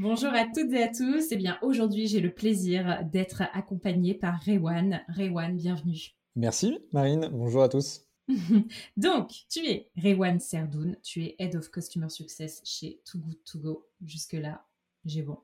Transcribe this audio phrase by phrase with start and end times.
[0.00, 1.30] Bonjour à toutes et à tous.
[1.30, 5.02] Eh bien, aujourd'hui, j'ai le plaisir d'être accompagnée par Rewan.
[5.08, 6.14] Rewan, bienvenue.
[6.36, 7.28] Merci, Marine.
[7.30, 8.06] Bonjour à tous.
[8.96, 13.58] Donc, tu es Rewan Serdoun, tu es Head of Customer Success chez Too Good To
[13.58, 13.88] Go.
[14.02, 14.64] Jusque-là,
[15.04, 15.36] j'ai bon.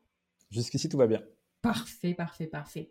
[0.51, 1.23] Jusqu'ici, tout va bien.
[1.61, 2.89] Parfait, parfait, parfait.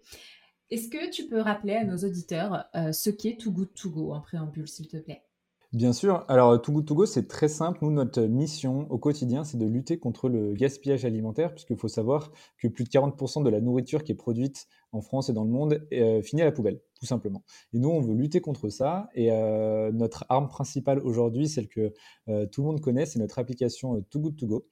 [0.70, 4.14] Est-ce que tu peux rappeler à nos auditeurs euh, ce qu'est Too Good To Go
[4.14, 5.24] en préambule, s'il te plaît?
[5.76, 6.24] Bien sûr.
[6.30, 7.80] Alors, Too Good To Go, c'est très simple.
[7.82, 12.32] Nous, notre mission au quotidien, c'est de lutter contre le gaspillage alimentaire, puisqu'il faut savoir
[12.58, 15.50] que plus de 40% de la nourriture qui est produite en France et dans le
[15.50, 17.44] monde euh, finit à la poubelle, tout simplement.
[17.74, 19.10] Et nous, on veut lutter contre ça.
[19.16, 21.92] Et euh, notre arme principale aujourd'hui, celle que
[22.54, 24.68] tout le monde connaît, c'est notre application Too Good To Go.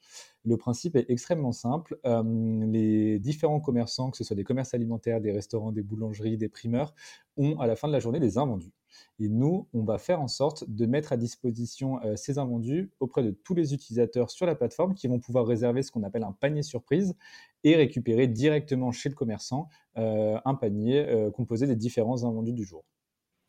[0.45, 1.99] Le principe est extrêmement simple.
[2.05, 2.23] Euh,
[2.65, 6.93] les différents commerçants, que ce soit des commerces alimentaires, des restaurants, des boulangeries, des primeurs,
[7.35, 8.71] ont à la fin de la journée des invendus.
[9.19, 13.23] Et nous, on va faire en sorte de mettre à disposition euh, ces invendus auprès
[13.23, 16.31] de tous les utilisateurs sur la plateforme qui vont pouvoir réserver ce qu'on appelle un
[16.33, 17.15] panier surprise
[17.63, 22.83] et récupérer directement chez le commerçant euh, un panier composé des différents invendus du jour.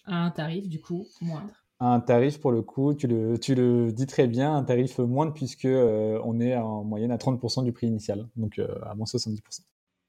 [0.05, 3.93] À un tarif du coup moindre un tarif pour le coup, tu le, tu le
[3.93, 7.73] dis très bien, un tarif moindre puisque euh, on est en moyenne à 30% du
[7.73, 9.61] prix initial, donc euh, à moins 70%.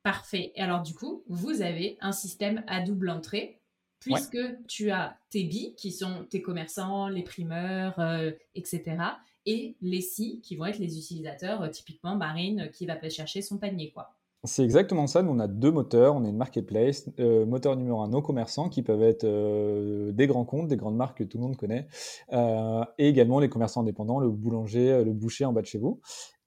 [0.03, 0.51] Parfait.
[0.56, 3.62] Et alors du coup, vous avez un système à double entrée
[4.06, 8.98] puisque tu as tes billes qui sont tes commerçants, les primeurs, euh, etc.
[9.46, 13.92] Et les si qui vont être les utilisateurs, typiquement Marine qui va chercher son panier
[13.92, 14.16] quoi.
[14.45, 15.22] C'est exactement ça.
[15.22, 16.16] Nous, on a deux moteurs.
[16.16, 17.09] On est une marketplace.
[17.19, 20.95] Euh, moteur numéro un, nos commerçants, qui peuvent être euh, des grands comptes, des grandes
[20.95, 21.88] marques que tout le monde connaît,
[22.33, 26.00] euh, et également les commerçants indépendants, le boulanger, le boucher en bas de chez vous.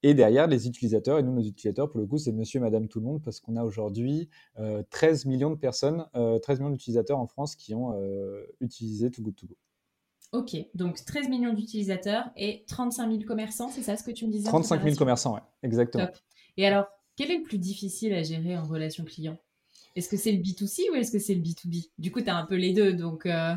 [0.03, 1.19] Et derrière, les utilisateurs.
[1.19, 3.56] Et nous, nos utilisateurs, pour le coup, c'est monsieur, madame, tout le monde, parce qu'on
[3.56, 4.28] a aujourd'hui
[4.91, 7.94] 13 millions de personnes, 13 millions d'utilisateurs en France qui ont
[8.60, 9.56] utilisé Too Good To Go.
[10.30, 14.30] Ok, donc 13 millions d'utilisateurs et 35 000 commerçants, c'est ça ce que tu me
[14.30, 16.06] disais 35 000 commerçants, oui, exactement.
[16.59, 16.86] Et alors,
[17.19, 19.37] quel est le plus difficile à gérer en relation client?
[19.97, 22.37] Est-ce que c'est le B2C ou est-ce que c'est le B2B Du coup, tu as
[22.37, 23.27] un peu les deux, donc...
[23.27, 23.55] Euh,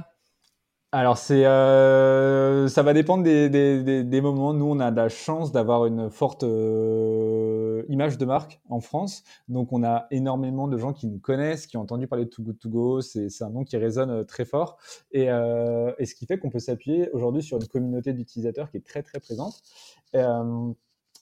[0.92, 4.56] Alors, c'est, euh, ça va dépendre des, moments.
[4.56, 9.24] Nous, on a la chance d'avoir une forte euh, image de marque en France.
[9.48, 12.42] Donc, on a énormément de gens qui nous connaissent, qui ont entendu parler de Too
[12.42, 13.02] Good To Go.
[13.02, 14.80] C'est, un nom qui résonne très fort.
[15.12, 19.04] Et, ce qui fait qu'on peut s'appuyer aujourd'hui sur une communauté d'utilisateurs qui est très,
[19.04, 19.62] très présente.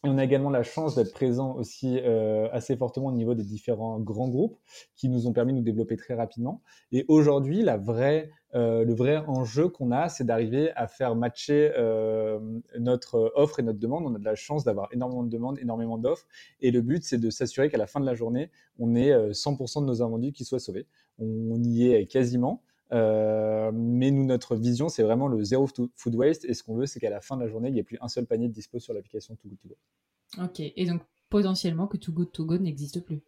[0.03, 3.99] On a également la chance d'être présent aussi euh, assez fortement au niveau des différents
[3.99, 4.57] grands groupes
[4.95, 6.61] qui nous ont permis de nous développer très rapidement.
[6.93, 11.73] Et aujourd'hui, la vraie, euh, le vrai enjeu qu'on a, c'est d'arriver à faire matcher
[11.77, 12.39] euh,
[12.79, 14.05] notre offre et notre demande.
[14.05, 16.27] On a de la chance d'avoir énormément de demandes, énormément d'offres.
[16.61, 19.81] Et le but, c'est de s'assurer qu'à la fin de la journée, on ait 100%
[19.81, 20.87] de nos invendus qui soient sauvés.
[21.17, 22.63] On y est quasiment.
[22.91, 26.45] Euh, mais nous, notre vision, c'est vraiment le zéro food waste.
[26.45, 27.97] Et ce qu'on veut, c'est qu'à la fin de la journée, il n'y ait plus
[28.01, 30.43] un seul panier de dispo sur l'application Too Good To Go.
[30.43, 30.59] Ok.
[30.59, 33.21] Et donc, potentiellement que Too Good To Go n'existe plus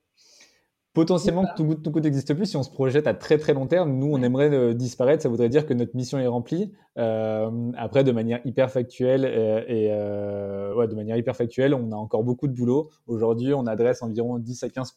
[0.94, 2.46] potentiellement que tout, tout n'existe plus.
[2.46, 5.24] Si on se projette à très très long terme, nous, on aimerait euh, disparaître.
[5.24, 6.74] Ça voudrait dire que notre mission est remplie.
[6.98, 11.96] Euh, après, de manière hyper factuelle euh, et ouais, de manière hyper factuelle, on a
[11.96, 12.90] encore beaucoup de boulot.
[13.08, 14.96] Aujourd'hui, on adresse environ 10 à 15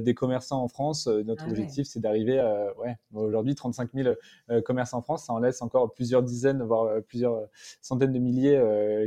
[0.00, 1.06] des commerçants en France.
[1.06, 4.14] Notre ah objectif, c'est d'arriver à ouais, aujourd'hui 35 000
[4.64, 5.24] commerçants en France.
[5.26, 7.48] Ça en laisse encore plusieurs dizaines, voire plusieurs
[7.80, 8.60] centaines de milliers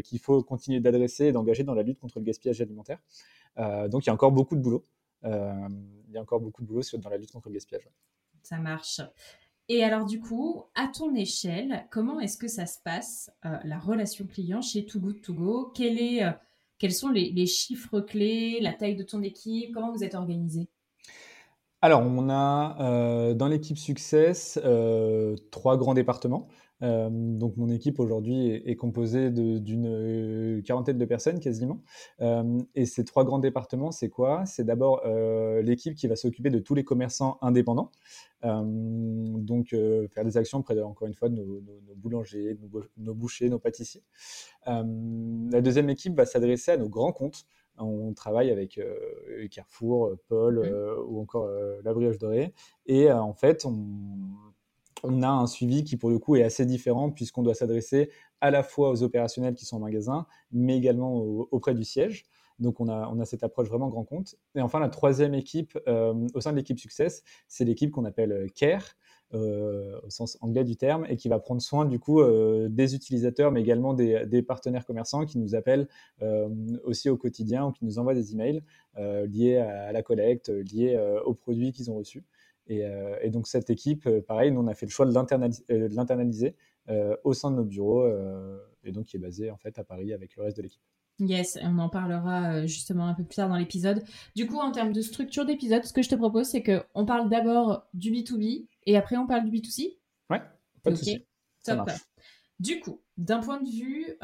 [0.04, 2.98] qu'il faut continuer d'adresser et d'engager dans la lutte contre le gaspillage alimentaire.
[3.90, 4.84] donc, il y a encore beaucoup de boulot.
[5.26, 5.68] Euh,
[6.08, 7.90] il y a encore beaucoup de boulot dans la lutte contre le gaspillage.
[8.44, 9.02] Ça marche.
[9.68, 13.80] Et alors du coup, à ton échelle, comment est-ce que ça se passe, euh, la
[13.80, 15.74] relation client chez Too Good To Go?
[15.80, 16.32] Est, euh,
[16.78, 19.74] Quels sont les, chiffres clés, la taille de ton équipe?
[19.74, 20.70] Comment vous êtes organisé?
[21.82, 24.60] Alors, on a dans l'équipe Success
[25.52, 26.48] trois grands départements.
[26.82, 31.82] Euh, donc mon équipe aujourd'hui est, composée d'une euh, quarantaine de personnes quasiment.
[32.22, 34.46] Euh, et ces trois grands départements, c'est quoi?
[34.46, 35.02] C'est d'abord
[35.62, 37.92] l'équipe qui va s'occuper de tous les commerçants indépendants.
[38.44, 41.62] donc faire des actions près de, encore une fois, de nos,
[41.96, 42.58] boulangers,
[42.98, 44.04] nos, bouchers, nos pâtissiers.
[44.66, 47.46] la deuxième équipe va s'adresser à nos grands comptes.
[47.78, 48.80] On travaille avec
[49.52, 51.04] Carrefour, Paul mmh.
[51.08, 51.50] ou encore
[51.84, 52.54] la Brioche Dorée.
[52.86, 53.76] Et en fait, on,
[55.08, 58.10] on a un suivi qui, pour le coup, est assez différent puisqu'on doit s'adresser
[58.42, 62.26] à la fois aux opérationnels qui sont en magasin, mais également auprès du siège.
[62.60, 64.36] Donc, on a, on a cette approche vraiment grand compte.
[64.56, 68.32] Et enfin, la troisième équipe euh, au sein de l'équipe Success, c'est l'équipe qu'on appelle
[68.32, 68.96] euh, CARE,
[69.34, 73.52] euh, au sens anglais du terme, et qui va prendre soin du coup des utilisateurs,
[73.52, 75.90] mais également des, partenaires commerçants qui nous appellent
[76.84, 78.64] aussi au quotidien ou qui nous envoient des emails
[79.28, 82.24] liés à, la collecte, liés aux produits qu'ils ont reçus.
[82.72, 86.56] Euh, et, donc cette équipe, euh, pareil, nous on a fait le choix de l'internaliser
[86.90, 88.08] euh, au sein de nos bureaux
[88.84, 90.82] et donc qui est basée en fait à Paris avec le reste de l'équipe.
[91.20, 94.04] Yes, on en parlera justement un peu plus tard dans l'épisode.
[94.36, 97.30] Du coup, en termes de structure d'épisode, ce que je te propose, c'est qu'on parle
[97.30, 99.98] d'abord du B2B et après on parle du B2C.
[100.30, 100.42] Ouais,
[100.84, 101.26] pas de souci.
[101.64, 101.90] Top.
[102.60, 104.18] Du coup, d'un point de vue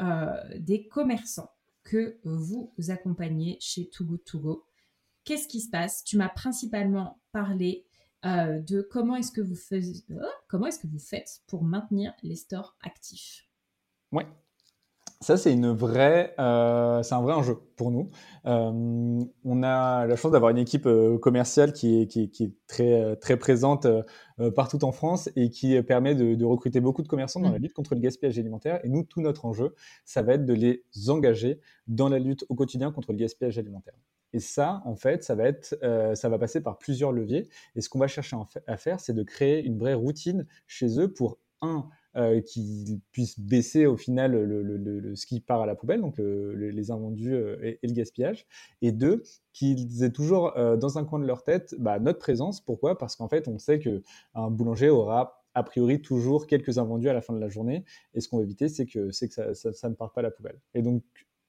[0.58, 1.50] des commerçants
[1.82, 4.66] que vous accompagnez chez Too Good To Go,
[5.24, 6.04] qu'est-ce qui se passe?
[6.04, 7.86] Tu m'as principalement parlé
[8.24, 12.12] euh, de comment est-ce que vous faites, oh, comment est-ce que vous faites pour maintenir
[12.22, 13.48] les stores actifs?
[14.12, 14.26] Ouais.
[15.20, 18.10] Ça, c'est une vraie, euh, c'est un vrai enjeu pour nous.
[18.46, 20.88] Euh, on a la chance d'avoir une équipe
[21.20, 23.86] commerciale qui est, qui, est très, très présente
[24.56, 27.62] partout en France et qui permet de, recruter beaucoup de commerçants dans la mmh.
[27.62, 28.80] lutte contre le gaspillage alimentaire.
[28.84, 32.56] Et nous, tout notre enjeu, ça va être de les engager dans la lutte au
[32.56, 33.94] quotidien contre le gaspillage alimentaire.
[34.32, 37.48] Et ça, en fait, ça va, être, euh, ça va passer par plusieurs leviers.
[37.76, 38.36] Et ce qu'on va chercher
[38.66, 43.38] à faire, c'est de créer une vraie routine chez eux pour, un, euh, qu'ils puissent
[43.38, 47.78] baisser au final le, ce qui part à la poubelle, donc les invendus euh, et,
[47.86, 48.46] le gaspillage.
[48.80, 52.60] Et deux, qu'ils aient toujours dans un coin de leur tête bah, notre présence.
[52.60, 52.98] Pourquoi?
[52.98, 57.20] Parce qu'en fait, on sait qu'un boulanger aura a priori toujours quelques invendus à la
[57.20, 57.84] fin de la journée.
[58.14, 60.22] Et ce qu'on veut éviter, c'est que, que ça, ça, ça, ne parte pas à
[60.22, 60.58] la poubelle.
[60.74, 61.02] Et donc,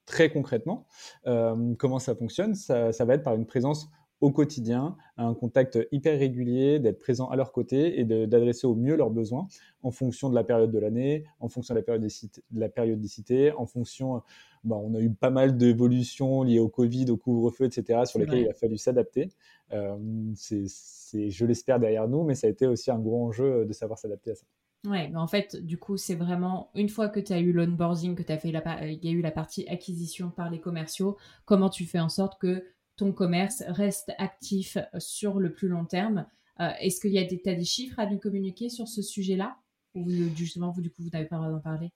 [0.06, 0.86] très concrètement,
[1.28, 3.90] euh, comment ça fonctionne ça, va être par une présence
[4.22, 8.96] au quotidien, un contact hyper régulier, d'être présent à leur côté et d'adresser au mieux
[8.96, 9.48] leurs besoins
[9.82, 13.52] en fonction de la période de l'année, en fonction de la, périodicité, de la périodicité,
[13.52, 14.22] en fonction,
[14.64, 18.44] bah, on a eu pas mal d'évolutions liées au Covid, au couvre-feu, etc., sur lesquelles
[18.44, 19.30] il a fallu s'adapter.
[19.74, 19.98] Euh,
[20.36, 24.00] c'est, je l'espère, derrière nous, mais ça a été aussi un gros enjeu de savoir
[24.00, 24.46] s'adapter à ça.
[24.86, 28.16] Ouais, mais en fait, du coup, c'est vraiment une fois que tu as eu l'onboarding,
[28.16, 31.70] que tu as fait il y a eu la partie acquisition par les commerciaux, comment
[31.70, 32.66] tu fais en sorte que
[32.98, 36.26] ton commerce reste actif sur le plus long terme?
[36.60, 39.56] Euh, est-ce qu'il y a des, as des chiffres à nous communiquer sur ce sujet-là?
[39.96, 41.92] Ou justement, vous, du coup, vous n'avez pas d'en parler?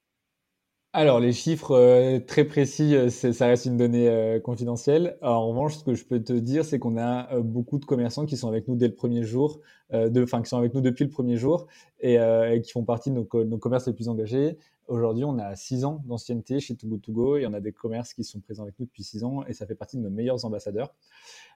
[0.98, 5.16] Alors, les chiffres euh, très précis, euh, ça reste une donnée euh, confidentielle.
[5.22, 8.36] en revanche, ce que je peux te dire, c'est qu'on a beaucoup de commerçants qui
[8.36, 9.60] sont avec nous dès le premier jour,
[9.94, 11.68] enfin, qui sont avec nous depuis le premier jour
[12.00, 12.18] et,
[12.64, 14.58] qui font partie de nos, nos, commerces les plus engagés.
[14.88, 17.74] Aujourd'hui, on a six ans d'ancienneté chez Too Good To Go et on a des
[17.74, 20.10] commerces qui sont présents avec nous depuis six ans et ça fait partie de nos
[20.10, 20.96] meilleurs ambassadeurs.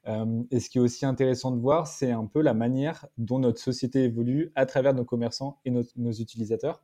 [0.06, 3.60] et ce qui est aussi intéressant de voir, c'est un peu la manière dont notre
[3.60, 6.84] société évolue à travers nos commerçants et nos utilisateurs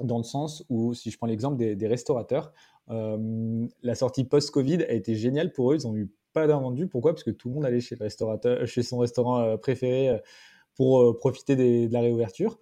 [0.00, 2.52] dans le sens où, si je prends l'exemple des, restaurateurs,
[2.90, 5.76] euh, la sortie post-Covid a été géniale pour eux.
[5.76, 6.86] Ils n'ont eu pas d'invendu.
[6.86, 7.12] Pourquoi?
[7.12, 10.18] Parce que tout le monde allait chez, le restaurateur, chez son restaurant euh, préféré euh,
[10.74, 12.58] pour profiter de la réouverture.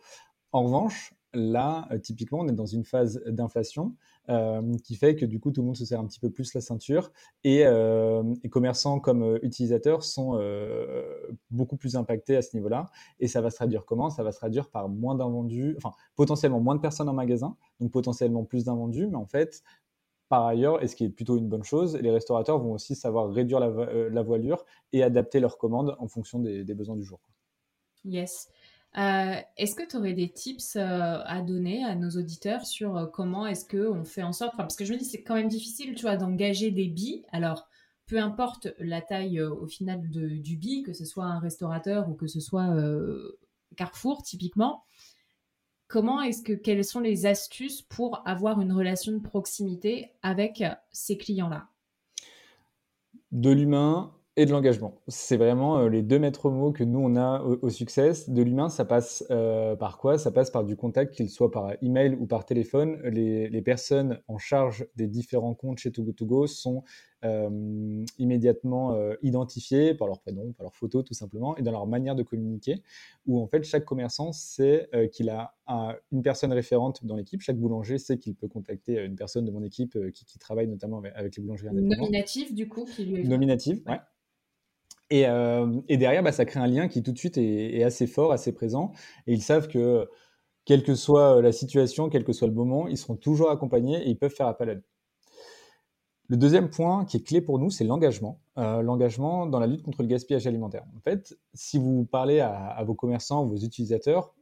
[0.52, 3.94] En revanche, là, typiquement, on est dans une phase d'inflation.
[4.28, 6.52] Euh, qui fait que du coup tout le monde se serre un petit peu plus
[6.52, 7.12] la ceinture
[7.45, 10.40] et, euh, commerçants comme euh, utilisateurs sont
[11.50, 12.87] beaucoup plus impactés à ce niveau-là.
[13.21, 14.11] Et ça va se traduire comment?
[14.11, 17.92] Ça va se traduire par moins d'invendus, enfin potentiellement moins de personnes en magasin, donc
[17.92, 19.62] potentiellement plus d'invendus, mais en fait
[20.28, 23.30] par ailleurs, et ce qui est plutôt une bonne chose, les restaurateurs vont aussi savoir
[23.30, 27.21] réduire la, voilure et adapter leurs commandes en fonction des, des besoins du jour.
[28.04, 28.49] Yes.
[28.96, 33.06] Euh, est-ce que tu aurais des tips euh, à donner à nos auditeurs sur euh,
[33.06, 35.94] comment est-ce qu'on fait en sorte, parce que je me dis c'est quand même difficile,
[35.94, 37.24] tu vois, d'engager des billes.
[37.30, 37.68] Alors,
[38.06, 42.28] peu importe la taille au final du billet, que ce soit un restaurateur ou que
[42.28, 42.72] ce soit
[43.76, 44.84] Carrefour typiquement,
[45.88, 50.62] comment est-ce que quelles sont les astuces pour avoir une relation de proximité avec
[50.92, 51.66] ces clients-là?
[53.32, 55.00] De l'humain, et de l'engagement.
[55.08, 58.12] C'est vraiment euh, les deux maîtres mots que nous, on a au, succès.
[58.28, 60.18] De l'humain, ça passe euh, par quoi?
[60.18, 63.00] Ça passe par du contact, qu'il soit par email ou par téléphone.
[63.04, 66.84] Les, les, personnes en charge des différents comptes chez Togo Togo sont
[68.18, 72.22] immédiatement identifiés par leur prénom, par leur photo tout simplement, et dans leur manière de
[72.22, 72.84] communiquer,
[73.26, 75.56] où en fait chaque commerçant sait qu'il a
[76.12, 79.64] une personne référente dans l'équipe, chaque boulanger sait qu'il peut contacter une personne de mon
[79.64, 81.98] équipe qui, travaille notamment avec, les boulangeries indépendantes.
[81.98, 83.98] Nominative du coup qui lui Nominative, ouais.
[85.10, 85.22] Et,
[85.88, 88.52] et, derrière, bah, ça crée un lien qui tout de suite est, assez fort, assez
[88.52, 88.92] présent.
[89.26, 90.08] Et ils savent que
[90.64, 94.10] quelle que soit la situation, quel que soit le moment, ils seront toujours accompagnés et
[94.10, 94.82] ils peuvent faire appel à nous.
[96.28, 98.40] Le deuxième point qui est clé pour nous, c'est l'engagement.
[98.58, 100.84] Euh, l'engagement dans la lutte contre le gaspillage alimentaire.
[100.96, 104.34] En fait, si vous parlez à, vos commerçants, vos utilisateurs,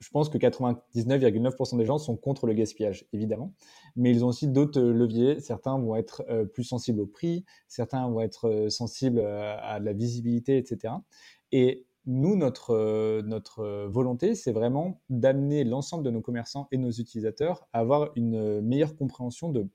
[0.00, 3.54] je pense que 99,9% des gens sont contre le gaspillage, évidemment.
[3.96, 5.40] Mais ils ont aussi d'autres leviers.
[5.40, 9.92] Certains vont être euh, plus sensibles au prix, certains vont être euh, sensibles à, la
[9.92, 10.94] visibilité, etc.
[11.52, 17.66] Et nous, notre, notre volonté, c'est vraiment d'amener l'ensemble de nos commerçants et nos utilisateurs
[17.72, 19.66] à avoir une meilleure compréhension de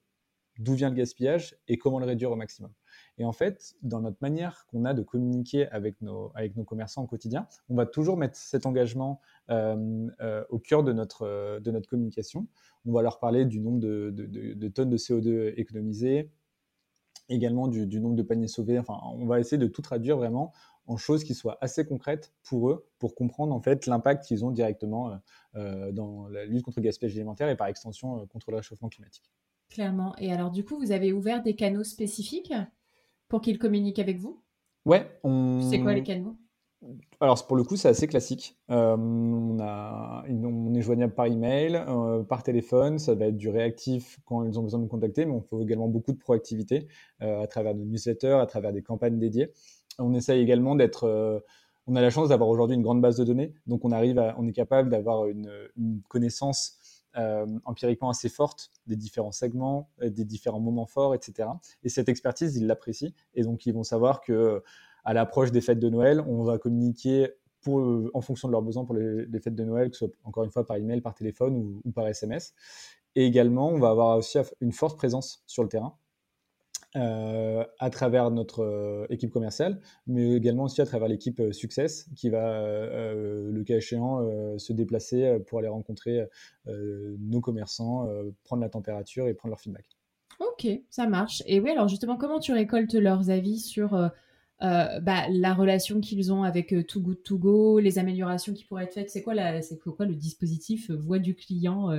[0.59, 2.71] d'où vient le gaspillage et comment le réduire au maximum.
[3.19, 7.03] Et en fait, dans notre manière qu'on a de communiquer avec nos, avec nos commerçants
[7.03, 11.59] au quotidien, on va toujours mettre cet engagement euh, euh, au cœur de notre, euh,
[11.59, 12.47] de notre communication.
[12.85, 16.31] On va leur parler du nombre de, tonnes de CO2 économisées,
[17.27, 18.79] également du, du, nombre de paniers sauvés.
[18.79, 20.53] Enfin, on va essayer de tout traduire vraiment
[20.87, 24.49] en choses qui soient assez concrètes pour eux, pour comprendre en fait l'impact qu'ils ont
[24.49, 25.19] directement
[25.53, 29.29] dans la lutte contre le gaspillage alimentaire et par extension contre le réchauffement climatique.
[29.69, 30.15] Clairement.
[30.17, 32.53] Et alors, du coup, vous avez ouvert des canaux spécifiques?
[33.29, 34.41] Pour qu'ils communiquent avec vous?
[34.85, 35.07] Ouais.
[35.23, 35.61] On...
[35.69, 36.35] C'est quoi les canaux
[37.19, 38.57] alors pour le coup, c'est assez classique.
[38.71, 42.99] Euh, on, a, on, est joignable par email, euh, par téléphone.
[42.99, 45.61] Ça va être du réactif quand ils ont besoin de nous contacter, mais on fait
[45.61, 46.87] également beaucoup de proactivité
[47.21, 49.51] euh, à travers nos newsletters, à travers des campagnes dédiées.
[49.97, 51.43] On essaye également d'être.
[51.85, 54.35] on a la chance d'avoir aujourd'hui une grande base de données, donc on arrive, à,
[54.37, 56.78] on est capable d'avoir une, une, connaissance
[57.17, 61.49] euh, empiriquement assez forte des différents segments, euh, des différents moments forts, etc.
[61.83, 63.11] Et cette expertise, ils l'apprécient.
[63.33, 64.63] Et donc, ils vont savoir que
[65.05, 67.81] à l'approche des fêtes de Noël, on va communiquer pour,
[68.13, 70.51] en fonction de leurs besoins pour les, fêtes de Noël, que ce soit encore une
[70.51, 72.53] fois par email, par téléphone ou par SMS.
[73.15, 75.97] Et également, on va avoir aussi une forte présence sur le terrain.
[76.95, 82.09] Euh, à travers notre euh, équipe commerciale, mais également aussi à travers l'équipe euh, Success
[82.15, 86.27] qui va, le cas échéant, se déplacer pour aller rencontrer
[86.65, 88.07] nos commerçants,
[88.43, 89.85] prendre la température et prendre leur feedback.
[90.39, 91.43] Ok, ça marche.
[91.45, 93.91] Et oui, alors justement, comment tu récoltes leurs avis sur
[94.61, 98.93] bah, la relation qu'ils ont avec Too Good To Go, les améliorations qui pourraient être
[98.93, 99.09] faites?
[99.09, 101.89] C'est quoi le dispositif voix du client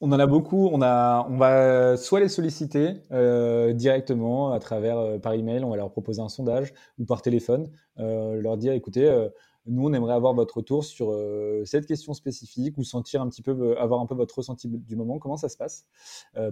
[0.00, 0.68] On en a beaucoup.
[0.70, 5.90] On, va soit les solliciter euh, directement à travers euh, par email, on va leur
[5.90, 9.28] proposer un sondage ou par téléphone, euh, leur dire écoutez,
[9.64, 11.18] nous on aimerait avoir votre retour sur
[11.64, 15.18] cette question spécifique ou sentir un petit peu, avoir un peu votre ressenti du moment.
[15.18, 15.86] Comment ça se passe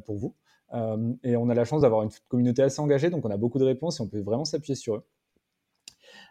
[0.06, 0.34] pour vous
[1.22, 3.64] Et on a la chance d'avoir une communauté assez engagée, donc on a beaucoup de
[3.64, 5.04] réponses et on peut vraiment s'appuyer sur eux.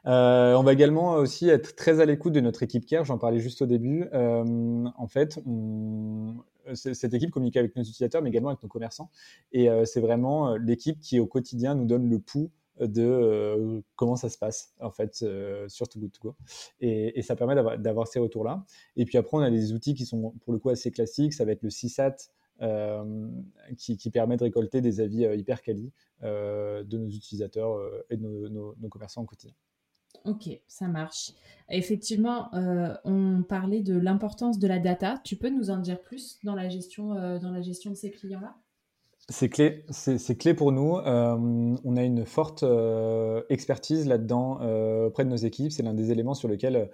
[0.05, 3.61] on va également aussi être très à l'écoute de notre équipe CARE, j'en parlais juste
[3.61, 4.09] au début.
[4.11, 5.39] en fait,
[6.73, 9.09] cette équipe communique avec nos utilisateurs, mais également avec nos commerçants.
[9.51, 14.15] Et euh, c'est vraiment euh, l'équipe qui, au quotidien, nous donne le pouls de comment
[14.15, 15.23] ça se passe en fait
[15.67, 16.35] sur Too Go.
[16.79, 18.65] Et, ça permet d'avoir ces retours là
[18.95, 21.33] et puis après on a des outils qui sont pour le coup assez classiques.
[21.33, 22.15] Ça va être le CSAT
[23.77, 25.91] qui, permet de récolter des avis hyper quali
[26.23, 27.77] de nos utilisateurs
[28.09, 29.53] et de nos commerçants au quotidien
[30.25, 31.31] Ok, ça marche.
[31.69, 35.19] Effectivement, euh, on parlait de l'importance de la data.
[35.23, 38.11] Tu peux nous en dire plus dans la gestion, euh, dans la gestion de ces
[38.11, 38.55] clients-là?
[39.29, 40.97] C'est clé, c'est clé pour nous.
[40.97, 42.65] Euh, on a une forte
[43.49, 44.55] expertise là-dedans
[45.05, 45.71] auprès de nos équipes.
[45.71, 46.89] C'est l'un des éléments sur lesquels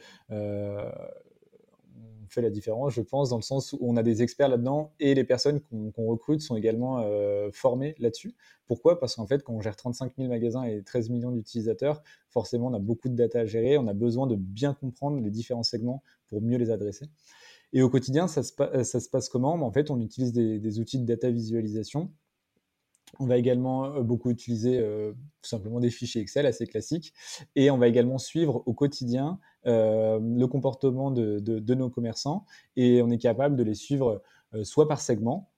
[2.41, 5.23] la différence, je pense, dans le sens où on a des experts là-dedans et les
[5.23, 8.35] personnes qu'on recrute sont également euh, formées là-dessus.
[8.65, 8.99] Pourquoi?
[8.99, 12.73] Parce qu'en fait, quand on gère 35 000 magasins et 13 millions d'utilisateurs, forcément, on
[12.73, 16.03] a beaucoup de data à gérer, on a besoin de bien comprendre les différents segments
[16.27, 17.05] pour mieux les adresser.
[17.73, 18.53] Et au quotidien, ça se,
[18.83, 19.53] ça se passe comment?
[19.53, 22.11] En fait, on utilise des outils de data visualisation
[23.19, 24.79] on va également beaucoup utiliser
[25.41, 27.13] tout simplement des fichiers Excel assez classiques
[27.55, 32.45] et on va également suivre au quotidien le comportement de, nos commerçants
[32.75, 34.21] et on est capable de les suivre
[34.63, 35.49] soit par segment,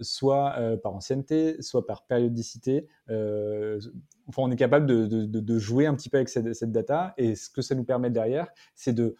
[0.00, 2.88] soit par ancienneté, soit par périodicité.
[3.08, 7.62] enfin, on est capable de, jouer un petit peu avec cette, data et ce que
[7.62, 9.16] ça nous permet derrière, c'est de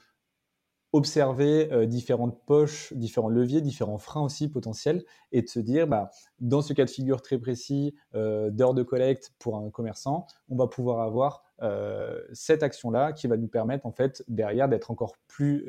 [0.93, 6.11] observer euh, différentes poches, différents leviers, différents freins aussi potentiels, et de se dire, bah,
[6.41, 10.57] dans ce cas de figure très précis euh, d'heure de collecte pour un commerçant, on
[10.57, 15.17] va pouvoir avoir euh, cette action-là qui va nous permettre en fait derrière d'être encore
[15.27, 15.67] plus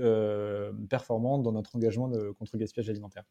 [0.89, 3.23] performant dans notre engagement contre le gaspillage alimentaire.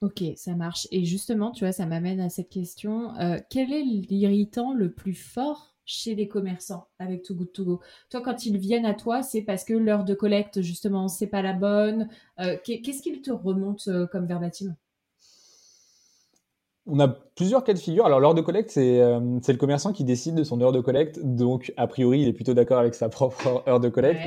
[0.00, 0.86] Ok, ça marche.
[0.90, 3.12] Et justement, tu vois, ça m'amène à cette question.
[3.50, 8.22] quel est l'irritant le plus fort chez les commerçants avec Too Good To Go Toi,
[8.22, 11.52] quand ils viennent à toi, c'est parce que l'heure de collecte, justement, c'est pas la
[11.52, 12.08] bonne.
[12.40, 14.74] Euh, qu'est-ce qu'ils te remontent euh, comme verbatim?
[16.86, 18.06] On a plusieurs cas de figure.
[18.06, 21.18] Alors, l'heure de collecte, euh, c'est le commerçant qui décide de son heure de collecte.
[21.20, 24.20] Donc, a priori, il est plutôt d'accord avec sa propre heure de collecte.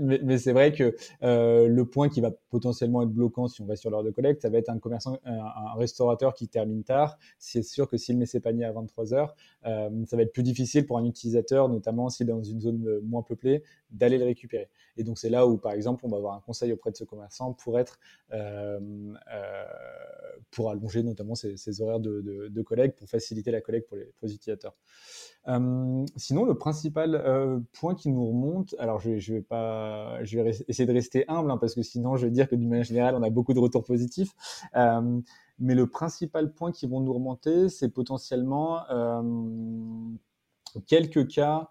[0.00, 3.76] Mais c'est vrai que euh, le point qui va potentiellement être bloquant si on va
[3.76, 7.18] sur l'heure de collecte, ça va être un commerçant, un, restaurateur qui termine tard.
[7.38, 9.34] C'est sûr que s'il met ses paniers à 23 heures,
[9.66, 13.00] euh, ça va être plus difficile pour un utilisateur, notamment s'il est dans une zone
[13.02, 14.68] moins peuplée, d'aller le récupérer.
[14.96, 17.04] Et donc, c'est là où, par exemple, on va avoir un conseil auprès de ce
[17.04, 17.98] commerçant pour être,
[20.52, 24.74] pour allonger notamment ses, ses horaires de, collecte pour faciliter la collecte pour les, utilisateurs.
[25.48, 30.50] Euh, sinon, le principal euh, point qui nous remonte, alors je, vais pas, je vais
[30.68, 33.14] essayer de rester humble hein, parce que sinon je vais dire que d'une manière générale
[33.14, 34.32] on a beaucoup de retours positifs.
[34.76, 35.20] Euh,
[35.58, 38.82] mais le principal point qui vont nous remonter, c'est potentiellement
[40.86, 41.68] quelques cas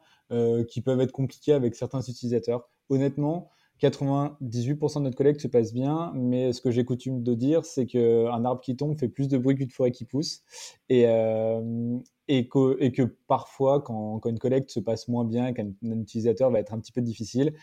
[0.69, 2.69] qui peuvent être compliqués avec certains utilisateurs.
[2.89, 3.49] Honnêtement,
[3.81, 7.85] 98% de notre collecte se passe bien, mais ce que j'ai coutume de dire, c'est
[7.85, 10.43] qu'un arbre qui tombe fait plus de bruit qu'une forêt qui pousse.
[10.89, 15.53] Et, euh, et, que, et, que, parfois, quand, quand, une collecte se passe moins bien,
[15.53, 17.53] qu'un utilisateur va être un petit peu difficile,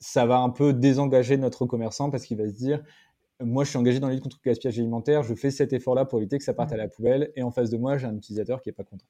[0.00, 2.82] ça va un peu désengager notre commerçant parce qu'il va se dire
[3.42, 6.04] moi, je suis engagé dans la lutte contre le gaspillage alimentaire, je fais cet effort-là
[6.04, 8.16] pour éviter que ça parte à la poubelle, et en face de moi, j'ai un
[8.16, 9.06] utilisateur qui n'est pas content.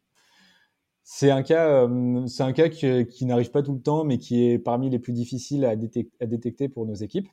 [1.12, 4.44] C'est un cas, euh, c'est un cas qui, n'arrive pas tout le temps, mais qui
[4.44, 7.28] est parmi les plus difficiles à, détecter pour nos équipes.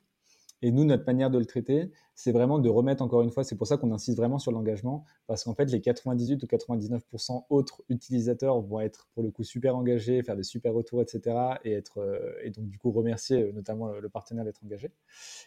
[0.62, 3.54] Et nous, notre manière de le traiter, c'est vraiment de remettre encore une fois, c'est
[3.54, 7.84] pour ça qu'on insiste vraiment sur l'engagement, parce qu'en fait, les 98 ou 99% autres
[7.88, 11.36] utilisateurs vont être pour le coup super engagés, faire des super retours, etc.
[11.64, 14.90] Et, être, euh, et donc du coup remercier euh, notamment le partenaire d'être engagé.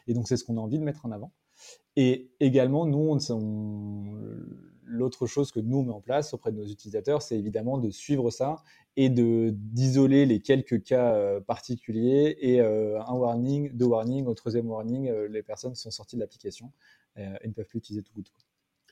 [0.07, 1.33] Et donc c'est ce qu'on a envie de mettre en avant.
[1.95, 3.17] Et également, nous,
[4.91, 7.89] l'autre chose que nous on met en place auprès de nos utilisateurs, c'est évidemment de
[7.89, 8.57] suivre ça
[8.97, 14.33] et de d'isoler les quelques cas euh, particuliers et euh, un warning, deux warnings, au
[14.33, 16.71] troisième warning, euh, les personnes sont sorties de l'application
[17.17, 18.29] et ne peuvent plus utiliser tout Good.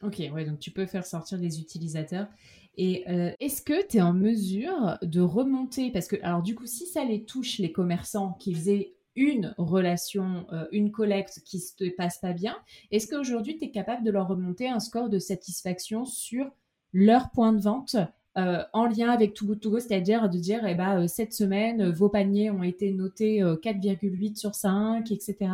[0.01, 2.27] Ok, ouais, donc tu peux faire sortir les utilisateurs.
[2.75, 3.05] Et
[3.39, 5.89] est-ce que tu es en mesure de remonter?
[5.89, 10.45] Parce que, alors du coup, si ça les touche, les commerçants qui faisaient une relation,
[10.51, 12.55] euh, une collecte qui se passe pas bien,
[12.91, 16.49] est-ce qu'aujourd'hui tu es capable de leur remonter un score de satisfaction sur
[16.93, 17.95] leur point de vente
[18.37, 21.33] euh, en lien avec Too Good To Go, c'est-à-dire de dire eh ben, euh, cette
[21.33, 25.51] semaine, vos paniers ont été notés 4,8 sur 5, etc.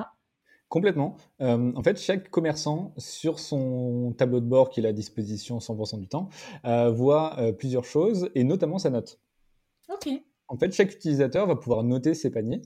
[0.68, 1.16] Complètement.
[1.40, 6.08] en fait, chaque commerçant, sur son tableau de bord qu'il a à disposition 100% du
[6.08, 6.28] temps,
[6.64, 9.20] voit plusieurs choses, et notamment sa note.
[9.90, 10.10] Ok.
[10.48, 12.62] En fait, chaque utilisateur va pouvoir noter ses paniers.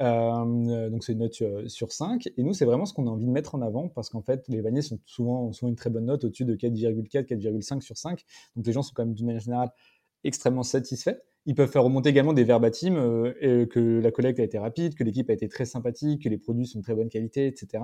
[0.00, 1.32] Euh, donc, c'est une note
[1.66, 2.28] sur, 5.
[2.36, 4.46] Et nous, c'est vraiment ce qu'on a envie de mettre en avant parce qu'en fait,
[4.48, 7.96] les paniers sont souvent, ont souvent une très bonne note au-dessus de 4,4, 4,5 sur
[7.96, 8.22] 5.
[8.56, 9.70] Donc, les gens sont quand même d'une manière générale
[10.24, 11.18] extrêmement satisfaits.
[11.44, 15.02] Ils peuvent faire remonter également des verbatims, euh, que la collecte a été rapide, que
[15.02, 17.82] l'équipe a été très sympathique, que les produits sont de très bonne qualité, etc.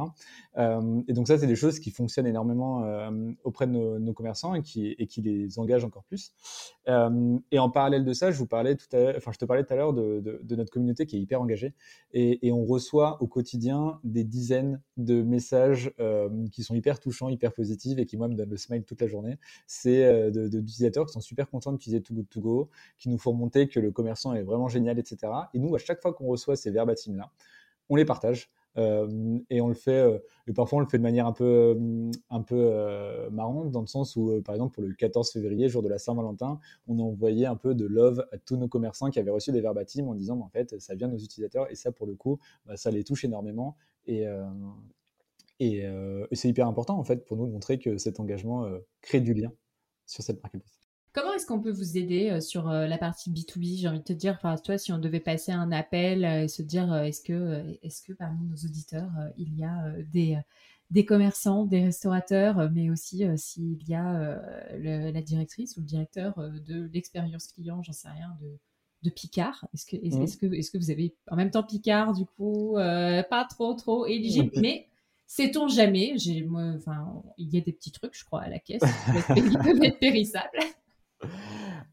[0.59, 4.55] Euh, et donc ça, c'est des choses qui fonctionnent énormément euh, auprès de nos, commerçants
[4.55, 6.33] et qui, les engagent encore plus.
[6.87, 9.73] et en parallèle de ça, je vous parlais tout à enfin, je te parlais tout
[9.73, 11.75] à l'heure de, de, notre communauté qui est hyper engagée
[12.13, 15.93] et, on reçoit au quotidien des dizaines de messages
[16.51, 19.07] qui sont hyper touchants, hyper positifs et qui moi me donnent le smile toute la
[19.07, 19.39] journée.
[19.67, 23.81] C'est d'utilisateurs qui sont super contents d'utiliser Too Good To Go, qui nous font que
[23.81, 25.33] le commerçant est vraiment génial, etc.
[25.55, 27.31] Et nous, à chaque fois qu'on reçoit ces verbatims-là,
[27.89, 28.51] on les partage.
[28.77, 31.45] Euh, et on le fait, euh, et parfois on le fait de manière un peu,
[31.45, 35.83] euh, un peu marrante, dans le sens où, par exemple, pour le 14 février, jour
[35.83, 39.19] de la Saint-Valentin, on a envoyé un peu de love à tous nos commerçants qui
[39.19, 41.93] avaient reçu des verbatims en disant, en fait, ça vient de nos utilisateurs, et ça,
[41.93, 43.77] pour le coup, bah, ça les touche énormément.
[44.07, 44.25] Et,
[45.61, 48.67] et, et c'est hyper important, en fait, pour nous de montrer que cet engagement
[49.03, 49.53] crée du lien
[50.07, 50.78] sur cette marketplace.
[51.13, 54.05] Comment est-ce qu'on peut vous aider euh, sur euh, la partie B2B J'ai envie de
[54.05, 57.23] te dire, enfin, toi, si on devait passer un appel euh, et se dire, est-ce
[57.23, 60.39] que, est-ce que parmi nos auditeurs, il y a des,
[60.91, 64.39] des commerçants, des restaurateurs, mais aussi s'il y a
[64.79, 68.59] la directrice ou le directeur de l'expérience client, j'en sais rien, de,
[69.03, 69.67] de Picard?
[69.73, 70.37] Est-ce que, est, mmh.
[70.39, 74.51] que, est-ce que vous avez en même temps Picard, du coup, pas trop, trop éligible,
[74.57, 74.87] mais
[75.27, 76.15] sait-on jamais?
[76.17, 78.83] J'ai, enfin, il y a des petits trucs, je crois, à la caisse
[79.35, 80.59] qui peuvent être périssables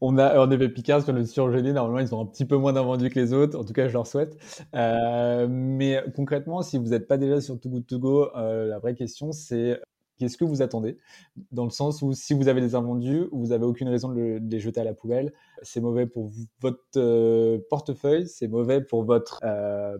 [0.00, 1.72] on a, avait Picard sur le surgelé.
[1.72, 3.58] Normalement, ils ont un petit peu moins d'invendus que les autres.
[3.58, 4.36] En tout cas, je leur souhaite.
[4.74, 8.78] Euh, mais concrètement, si vous n'êtes pas déjà sur Too Good To Go, euh, la
[8.78, 9.80] vraie question, c'est
[10.18, 10.98] qu'est-ce que vous attendez?
[11.52, 14.60] Dans le sens où si vous avez des invendus, vous n'avez aucune raison de, les
[14.60, 19.40] jeter à la poubelle, c'est mauvais pour votre euh, portefeuille, c'est mauvais pour votre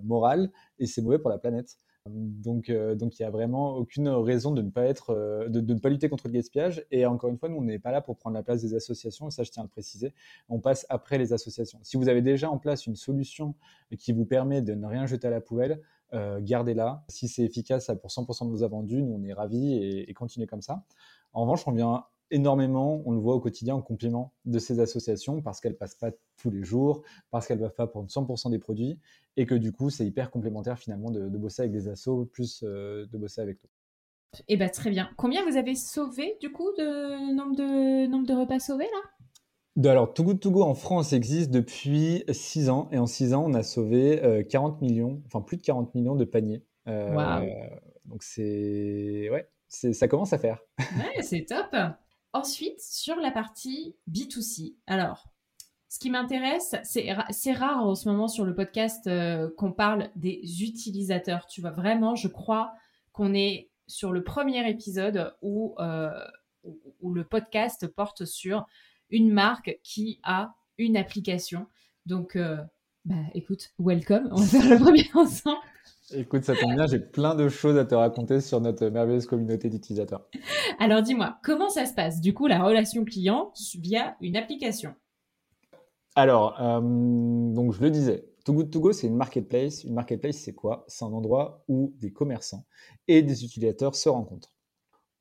[0.02, 1.76] morale et c'est mauvais pour la planète.
[2.08, 5.88] Donc, donc il n'y a vraiment aucune raison de ne pas être, de, ne pas
[5.88, 6.84] lutter contre le gaspillage.
[6.90, 9.28] Et encore une fois, nous on n'est pas là pour prendre la place des associations.
[9.28, 10.14] Et ça, je tiens à le préciser.
[10.48, 11.78] On passe après les associations.
[11.82, 13.54] Si vous avez déjà en place une solution
[13.98, 15.80] qui vous permet de ne rien jeter à la poubelle,
[16.12, 17.04] gardez-la.
[17.08, 20.46] Si c'est efficace pour 100% de vos invendus, nous on est ravis et, et continuez
[20.46, 20.84] comme ça.
[21.32, 25.42] En revanche, on vient énormément, on le voit au quotidien en complément de ces associations
[25.42, 28.58] parce qu'elles passent pas tous les jours, parce qu'elles ne peuvent pas prendre 100% des
[28.58, 28.98] produits
[29.36, 33.06] et que du coup c'est hyper complémentaire finalement de, bosser avec des assos plus euh,
[33.06, 33.70] de bosser avec toi.
[34.48, 35.10] Eh bien très bien.
[35.16, 39.10] Combien vous avez sauvé du coup de nombre de, nombre de repas sauvés là?
[39.84, 43.44] Alors, Too Good To Go en France existe depuis 6 ans et en 6 ans,
[43.46, 46.64] on a sauvé 40 euh, millions, enfin plus de 40 millions de paniers.
[46.88, 47.50] Euh,
[48.06, 50.60] donc c'est ouais, ça commence à faire.
[50.78, 51.76] Ouais, c'est top.
[52.32, 54.74] Ensuite, sur la partie B2C.
[54.86, 55.28] Alors,
[55.88, 60.40] ce qui m'intéresse, c'est rare en ce moment sur le podcast euh, qu'on parle des
[60.62, 61.46] utilisateurs.
[61.46, 62.72] Tu vois, vraiment, je crois
[63.12, 66.10] qu'on est sur le premier épisode où, euh,
[67.02, 68.66] le podcast porte sur
[69.10, 71.66] une marque qui a une application.
[72.04, 72.58] Donc, euh,
[73.04, 75.60] bah, écoute, welcome, on va faire le premier ensemble.
[76.12, 79.68] Écoute, ça tombe bien, j'ai plein de choses à te raconter sur notre merveilleuse communauté
[79.68, 80.28] d'utilisateurs.
[80.78, 82.20] Alors dis-moi, comment ça se passe?
[82.20, 84.94] Du coup la relation client via une application
[86.14, 89.82] Alors, euh, donc je le disais, Too Good To Go, c'est une marketplace.
[89.82, 90.84] Une marketplace, c'est quoi?
[90.86, 92.64] C'est un endroit où des commerçants
[93.08, 94.54] et des utilisateurs se rencontrent.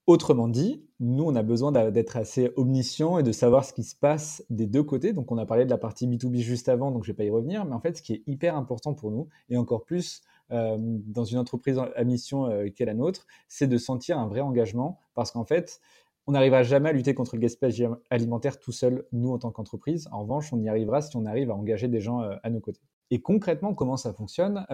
[0.06, 3.96] Autrement dit, nous, on a besoin d'être assez omniscient et de savoir ce qui se
[3.96, 5.14] passe des deux côtés.
[5.14, 7.24] Donc, on a parlé de la partie B2B juste avant, donc je ne vais pas
[7.24, 7.66] y revenir.
[7.66, 11.38] Mais en fait, ce qui est hyper important pour nous, et encore plus dans une
[11.38, 15.46] entreprise à mission euh, qu'est la nôtre, c'est de sentir un vrai engagement parce qu'en
[15.46, 15.80] fait,
[16.28, 20.08] on n'arrivera jamais à lutter contre le gaspillage alimentaire tout seul, nous, en tant qu'entreprise.
[20.12, 22.60] En revanche, on y arrivera si on arrive à engager des gens euh, à nos
[22.60, 22.82] côtés.
[23.12, 24.66] Et concrètement, comment ça fonctionne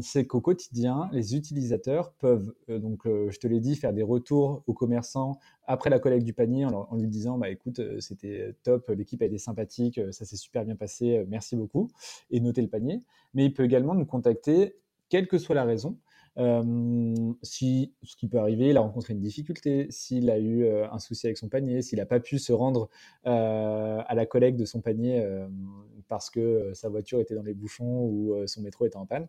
[0.00, 4.72] C'est qu'au quotidien, les utilisateurs peuvent, donc je te l'ai dit, faire des retours aux
[4.72, 9.26] commerçants après la collecte du panier en, lui disant bah, écoute, c'était top, l'équipe a
[9.26, 11.88] été sympathique, ça s'est super bien passé, merci beaucoup,
[12.30, 13.02] et noter le panier.
[13.34, 14.76] Mais il peut également nous contacter
[15.08, 15.98] quelle que soit la raison.
[17.42, 21.26] si ce qui peut arriver, il a rencontré une difficulté, s'il a eu un souci
[21.26, 22.90] avec son panier, s'il n'a pas pu se rendre
[23.24, 25.24] à la collecte de son panier
[26.08, 29.28] parce que sa voiture était dans les bouchons ou son métro était en panne.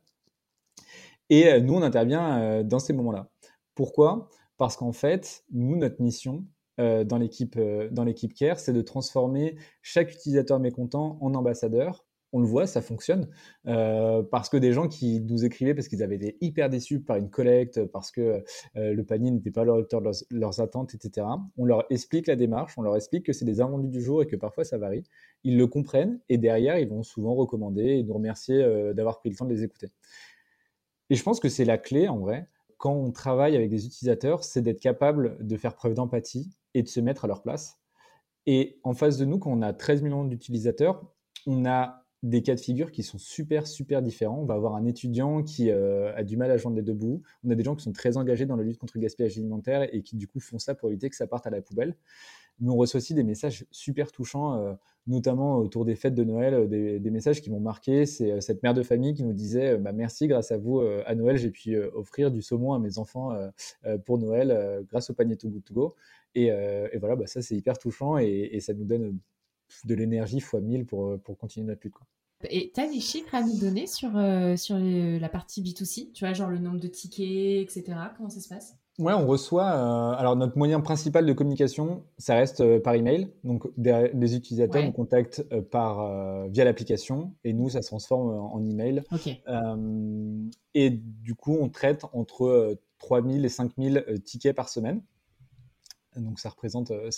[1.29, 3.29] Et nous, on intervient dans ces moments-là.
[3.75, 4.29] Pourquoi?
[4.57, 6.45] Parce qu'en fait, nous, notre mission
[6.77, 12.81] dans l'équipe Care, c'est de transformer chaque utilisateur mécontent en ambassadeur on le voit, ça
[12.81, 13.29] fonctionne.
[13.67, 17.17] Euh, parce que des gens qui nous écrivaient parce qu'ils avaient été hyper déçus par
[17.17, 18.43] une collecte, parce que
[18.75, 21.27] euh, le panier n'était pas à hauteur de leurs, attentes, etc.
[21.57, 24.27] On leur explique la démarche, on leur explique que c'est des invendus du jour et
[24.27, 25.03] que parfois ça varie.
[25.43, 29.29] Ils le comprennent et derrière, ils vont souvent recommander et nous remercier euh, d'avoir pris
[29.29, 29.87] le temps de les écouter.
[31.09, 34.43] Et je pense que c'est la clé, en vrai, quand on travaille avec des utilisateurs,
[34.43, 37.79] c'est d'être capable de faire preuve d'empathie et de se mettre à leur place.
[38.45, 41.03] Et en face de nous, quand on a 13 millions d'utilisateurs,
[41.45, 44.39] on a des cas de figure qui sont super, super différents.
[44.41, 47.21] On va avoir un étudiant qui euh, a du mal à joindre les deux bouts.
[47.43, 49.87] On a des gens qui sont très engagés dans la lutte contre le gaspillage alimentaire
[49.93, 51.95] et qui, du coup, font ça pour éviter que ça parte à la poubelle.
[52.59, 54.73] Mais on reçoit aussi des messages super touchants, euh,
[55.05, 58.07] notamment autour des fêtes de Noël, euh, des, messages qui m'ont marqué.
[58.07, 61.37] C'est cette mère de famille qui nous disait bah, Merci, grâce à vous, à Noël,
[61.37, 63.37] j'ai pu offrir du saumon à mes enfants
[64.05, 65.95] pour Noël grâce au panier To Go.
[66.33, 66.49] Et,
[66.97, 69.19] voilà, bah, ça, c'est hyper touchant et ça nous donne
[69.85, 71.93] de l'énergie fois 1000 pour, euh, pour continuer notre lutte.
[71.93, 72.07] Quoi.
[72.49, 76.23] Et tu as des chiffres à nous donner sur, euh, sur la partie B2C Tu
[76.23, 77.97] vois, genre le nombre de tickets, etc.
[78.15, 78.75] Comment ça se passe?
[78.99, 79.71] Ouais, on reçoit.
[79.71, 83.31] Euh, alors, notre moyen principal de communication, ça reste par email.
[83.43, 89.03] Donc, des, utilisateurs nous contactent par, via l'application et nous, ça se transforme en, email.
[90.75, 95.01] et du coup, on traite entre 3000 et 5000 tickets par semaine.
[96.17, 97.09] Donc ça représente, euh,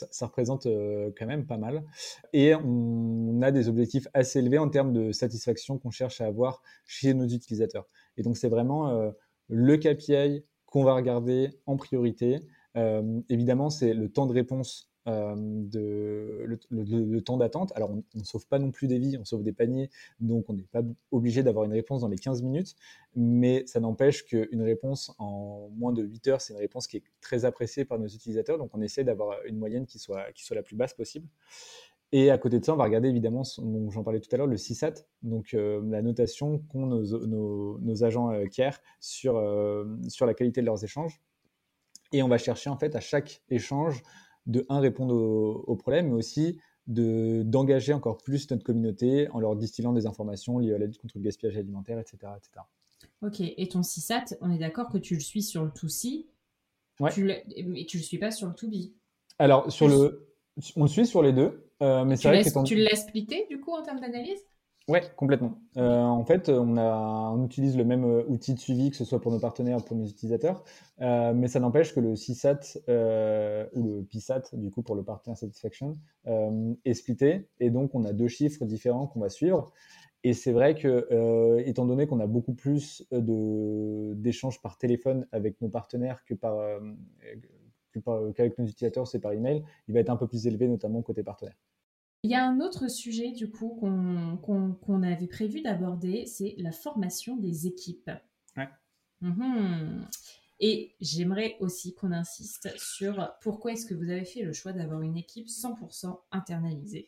[0.65, 1.83] euh, quand même pas mal.
[2.33, 6.61] Et on a des objectifs assez élevés en termes de satisfaction qu'on cherche à avoir
[6.85, 7.87] chez nos utilisateurs.
[8.17, 9.11] Et donc c'est vraiment euh,
[9.47, 12.41] le KPI qu'on va regarder en priorité.
[13.29, 17.71] évidemment, c'est le temps de réponse euh, de, le, temps d'attente.
[17.75, 20.53] Alors, on ne sauve pas non plus des vies, on sauve des paniers, donc on
[20.53, 20.81] n'est pas
[21.11, 22.75] obligé d'avoir une réponse dans les 15 minutes,
[23.15, 27.03] mais ça n'empêche qu'une réponse en moins de 8 heures, c'est une réponse qui est
[27.21, 30.55] très appréciée par nos utilisateurs, donc on essaie d'avoir une moyenne qui soit, qui soit
[30.55, 31.27] la plus basse possible.
[32.11, 34.57] Et à côté de ça, on va regarder évidemment, j'en parlais tout à l'heure, le
[34.57, 39.41] CSAT, donc euh, la notation qu'ont nos, nos, agents euh, CARE sur,
[40.07, 41.21] sur la qualité de leurs échanges.
[42.11, 44.03] Et on va chercher en fait à chaque échange
[44.49, 49.55] de un répondre aux, problèmes, mais aussi de d'engager encore plus notre communauté en leur
[49.55, 52.17] distillant des informations liées à la lutte contre le gaspillage alimentaire, etc.
[52.35, 52.65] etc.
[53.21, 56.25] Ok, et ton CSAT, on est d'accord que tu le suis sur le 2C,
[56.99, 57.11] ouais.
[57.11, 57.23] tu
[57.67, 58.91] mais tu le suis pas sur le 2B.
[59.37, 60.27] Alors, sur le...
[60.75, 63.45] on le suit sur les deux, euh, mais c'est vrai que Tu le laisses splitter,
[63.49, 64.39] du coup, en termes d'analyse?
[64.89, 65.61] Ouais, complètement.
[65.77, 69.31] Euh, en fait, on, utilise le même euh, outil de suivi, que ce soit pour
[69.31, 70.63] nos partenaires ou pour nos utilisateurs,
[71.01, 72.79] euh, mais ça n'empêche que le CSAT
[73.75, 78.13] ou le PSAT, du coup, pour le Partner Satisfaction, est splitté, et donc on a
[78.13, 79.71] deux chiffres différents qu'on va suivre.
[80.23, 85.69] Et c'est vrai que, étant donné qu'on a beaucoup plus d'échanges par téléphone avec nos
[85.69, 86.57] partenaires que par
[88.35, 91.21] qu'avec nos utilisateurs, c'est par email, il va être un peu plus élevé, notamment côté
[91.21, 91.55] partenaire.
[92.23, 97.37] Il y a un autre sujet du coup qu'on avait prévu d'aborder, c'est la formation
[97.37, 98.11] des équipes.
[98.57, 98.69] Ouais.
[99.21, 100.05] Mhm.
[100.59, 105.01] Et j'aimerais aussi qu'on insiste sur pourquoi est-ce que vous avez fait le choix d'avoir
[105.01, 107.07] une équipe 100% internalisée.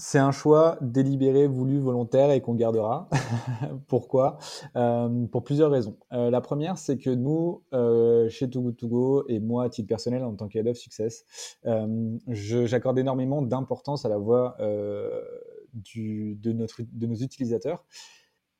[0.00, 3.10] C'est un choix délibéré, voulu, volontaire et qu'on gardera.
[3.86, 4.38] Pourquoi?
[4.74, 5.98] Euh, Pour plusieurs raisons.
[6.12, 9.68] Euh, la première, c'est que nous, euh, chez Too Good To Go, et moi, à
[9.68, 11.26] titre personnel, en tant qu'Head of Success,
[12.26, 17.84] j'accorde énormément d'importance à la voix de, notre, de nos utilisateurs.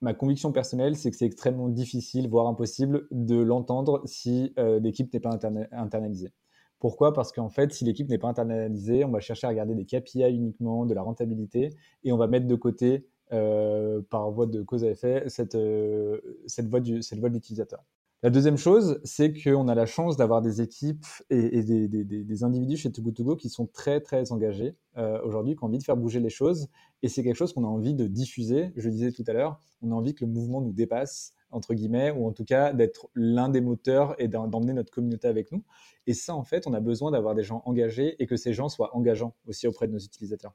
[0.03, 5.21] Ma conviction personnelle, c'est que c'est extrêmement difficile, voire impossible, de l'entendre si l'équipe n'est
[5.21, 5.39] pas
[5.73, 6.35] internalisée.
[6.81, 7.13] Pourquoi?
[7.13, 10.23] Parce qu'en fait, si l'équipe n'est pas internalisée, on va chercher à regarder des KPI
[10.31, 11.71] uniquement, de la rentabilité,
[12.05, 16.21] et on va mettre de côté, euh, par voie de cause à effet, cette, euh,
[16.47, 17.85] cette voie d'utilisateur.
[18.23, 22.93] La deuxième chose, c'est qu'on a la chance d'avoir des équipes et, des, individus chez
[22.93, 26.21] Togo Togo qui sont très très engagés euh, aujourd'hui, qui ont envie de faire bouger
[26.21, 26.69] les choses.
[27.03, 28.73] Et c'est quelque chose qu'on a envie de diffuser.
[28.77, 32.11] Je disais tout à l'heure, on a envie que le mouvement nous dépasse, entre guillemets,
[32.11, 35.63] ou en tout cas d'être l'un des moteurs et d'emmener notre communauté avec nous.
[36.07, 38.69] Et ça, en fait, on a besoin d'avoir des gens engagés et que ces gens
[38.69, 40.55] soient engageants aussi auprès de nos utilisateurs.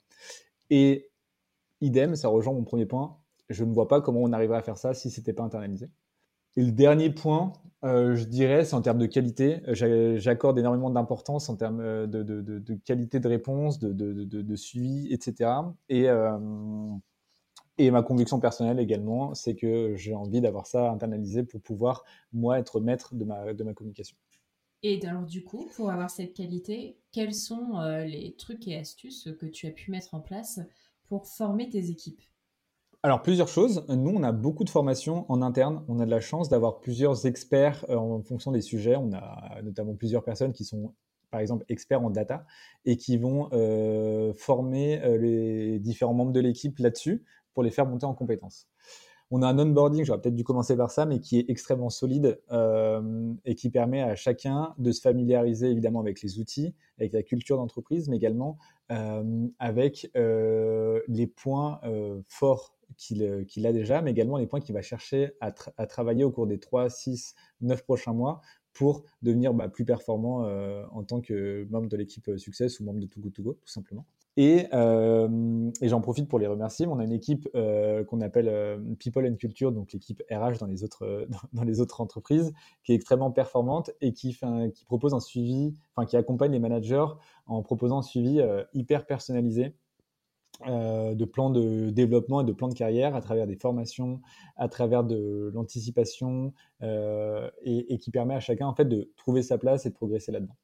[0.70, 1.12] Et
[1.82, 3.18] idem, ça rejoint mon premier point.
[3.50, 5.90] Je ne vois pas comment on arriverait à faire ça si ce n'était pas internalisé.
[6.58, 7.54] Et le dernier point,
[7.84, 9.62] euh, je dirais, c'est en termes de qualité.
[9.68, 15.52] J'accorde énormément d'importance en termes euh, de, qualité de réponse, de, suivi, etc.
[15.90, 16.08] Et,
[17.78, 22.58] et ma conviction personnelle également, c'est que j'ai envie d'avoir ça internalisé pour pouvoir, moi,
[22.60, 24.18] être maître de ma, de ma communication.
[24.84, 29.30] Et alors, du coup, pour avoir cette qualité, quels sont euh, les trucs et astuces
[29.40, 30.60] que tu as pu mettre en place
[31.10, 32.22] pour former tes équipes?
[33.04, 33.86] Alors, plusieurs choses.
[33.90, 35.84] Nous, on a beaucoup de formations en interne.
[35.88, 38.96] On a de la chance d'avoir plusieurs experts euh, en fonction des sujets.
[38.96, 40.94] On a notamment plusieurs personnes qui sont,
[41.30, 42.46] par exemple, experts en data
[42.86, 48.06] et qui vont euh, former les différents membres de l'équipe là-dessus pour les faire monter
[48.06, 48.68] en compétences.
[49.32, 52.40] On a un onboarding, j'aurais peut-être dû commencer par ça, mais qui est extrêmement solide
[52.52, 57.24] euh, et qui permet à chacun de se familiariser évidemment avec les outils, avec la
[57.24, 58.60] culture d'entreprise, mais également
[58.92, 61.82] euh, avec euh, les points
[62.28, 65.52] forts qu'il a déjà, mais également les points qu'il va chercher à,
[65.88, 68.42] travailler au cours des 3, 6, 9 prochains mois
[68.74, 70.48] pour devenir bah, plus performant
[70.92, 73.68] en tant que membre de l'équipe Success ou membre de Too Good To Go, tout
[73.68, 74.06] simplement.
[74.38, 76.88] Et, euh, et j'en profite pour les remercier.
[76.88, 77.48] On a une équipe
[78.08, 82.54] qu'on appelle People and Culture, donc l'équipe RH dans les, autres, dans les autres entreprises,
[82.84, 86.60] qui est extrêmement performante et qui, fait qui propose un suivi, enfin qui accompagne les
[86.60, 87.06] managers
[87.48, 88.42] en proposant un suivi
[88.74, 89.74] hyper personnalisé
[90.68, 94.22] euh, de plans de développement et de plans de carrière à travers des formations,
[94.56, 99.58] à travers de l'anticipation euh, et, qui permet à chacun en fait de trouver sa
[99.58, 100.56] place et de progresser là-dedans.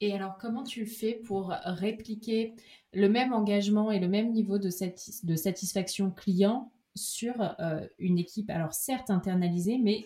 [0.00, 2.54] Et alors, comment tu fais pour répliquer
[2.92, 8.74] le même engagement et le même niveau de, satisfaction client sur euh, une équipe, alors
[8.74, 10.04] certes internalisée, mais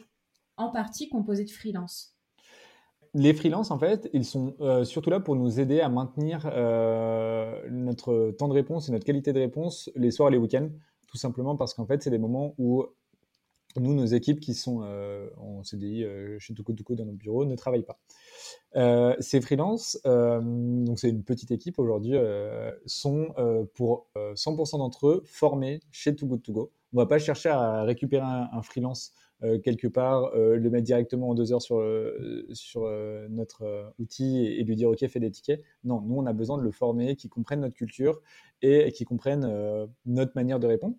[0.57, 2.13] en partie composée de freelance
[3.19, 7.63] les freelances, en fait, ils sont euh, surtout là pour nous aider à maintenir euh,
[7.71, 10.69] notre temps de réponse et notre qualité de réponse les soirs et les week-ends,
[11.09, 12.85] tout simplement parce qu'en fait, c'est des moments où
[13.81, 16.05] nous, nos équipes qui sont euh, en CDI
[16.39, 17.99] chez Tuko dans nos bureaux ne travaillent pas.
[19.21, 22.17] ces freelances, donc c'est une petite équipe aujourd'hui,
[22.87, 23.35] sont
[23.75, 26.27] pour 100% d'entre eux formés chez Too.
[26.27, 29.13] On ne va pas chercher à récupérer un freelance
[29.43, 32.89] euh, quelque part, euh, le mettre directement en deux heures sur, euh, sur
[33.29, 35.63] notre outil et, lui dire OK, fais des tickets.
[35.85, 38.21] Non, nous, on a besoin de le former, qu'il comprenne notre culture
[38.63, 40.97] et, qu'il comprenne notre manière de répondre.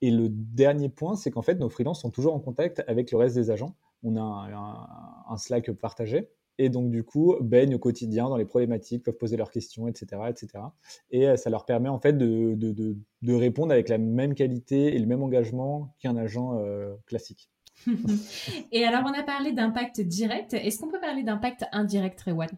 [0.00, 3.18] Et le dernier point, c'est qu'en fait, nos freelances sont toujours en contact avec le
[3.18, 3.74] reste des agents.
[4.02, 8.44] On a un, un Slack partagé et donc du coup baignent au quotidien dans les
[8.44, 10.64] problématiques, peuvent poser leurs questions, etc., etc.
[11.10, 14.98] Et ça leur permet en fait de, de, de, répondre avec la même qualité et
[14.98, 16.60] le même engagement qu'un agent
[17.06, 17.48] classique.
[18.72, 20.54] et alors on a parlé d'impact direct.
[20.54, 22.48] Est-ce qu'on peut parler d'impact indirect, Rewan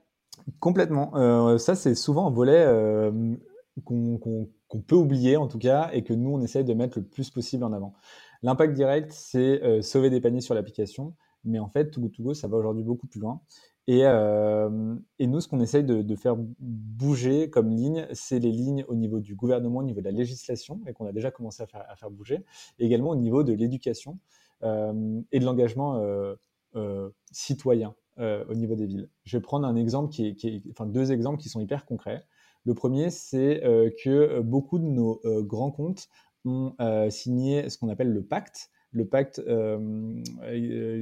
[0.58, 1.16] Complètement.
[1.16, 3.12] Euh, ça c'est souvent un volet euh,
[3.82, 7.30] qu'on peut oublier en tout cas et que nous on essaye de mettre le plus
[7.30, 7.94] possible en avant.
[8.42, 11.14] L'impact direct, c'est sauver des paniers sur l'application,
[11.44, 13.40] mais en fait, Too Good To Go, ça va aujourd'hui beaucoup plus loin.
[13.86, 18.94] Et, et, nous, ce qu'on essaye de, faire bouger comme ligne, c'est les lignes au
[18.94, 22.10] niveau du gouvernement, au niveau de la législation, et qu'on a déjà commencé à faire,
[22.10, 22.44] bouger,
[22.78, 24.18] également au niveau de l'éducation
[24.62, 26.00] et de l'engagement
[27.32, 29.08] citoyen au niveau des villes.
[29.24, 32.24] Je vais prendre un exemple qui est, enfin deux exemples qui sont hyper concrets.
[32.66, 33.60] Le premier, c'est
[34.04, 36.08] que beaucoup de nos grands comptes
[36.44, 36.74] ont
[37.10, 38.70] signé ce qu'on appelle le pacte.
[38.92, 40.22] Le pacte de,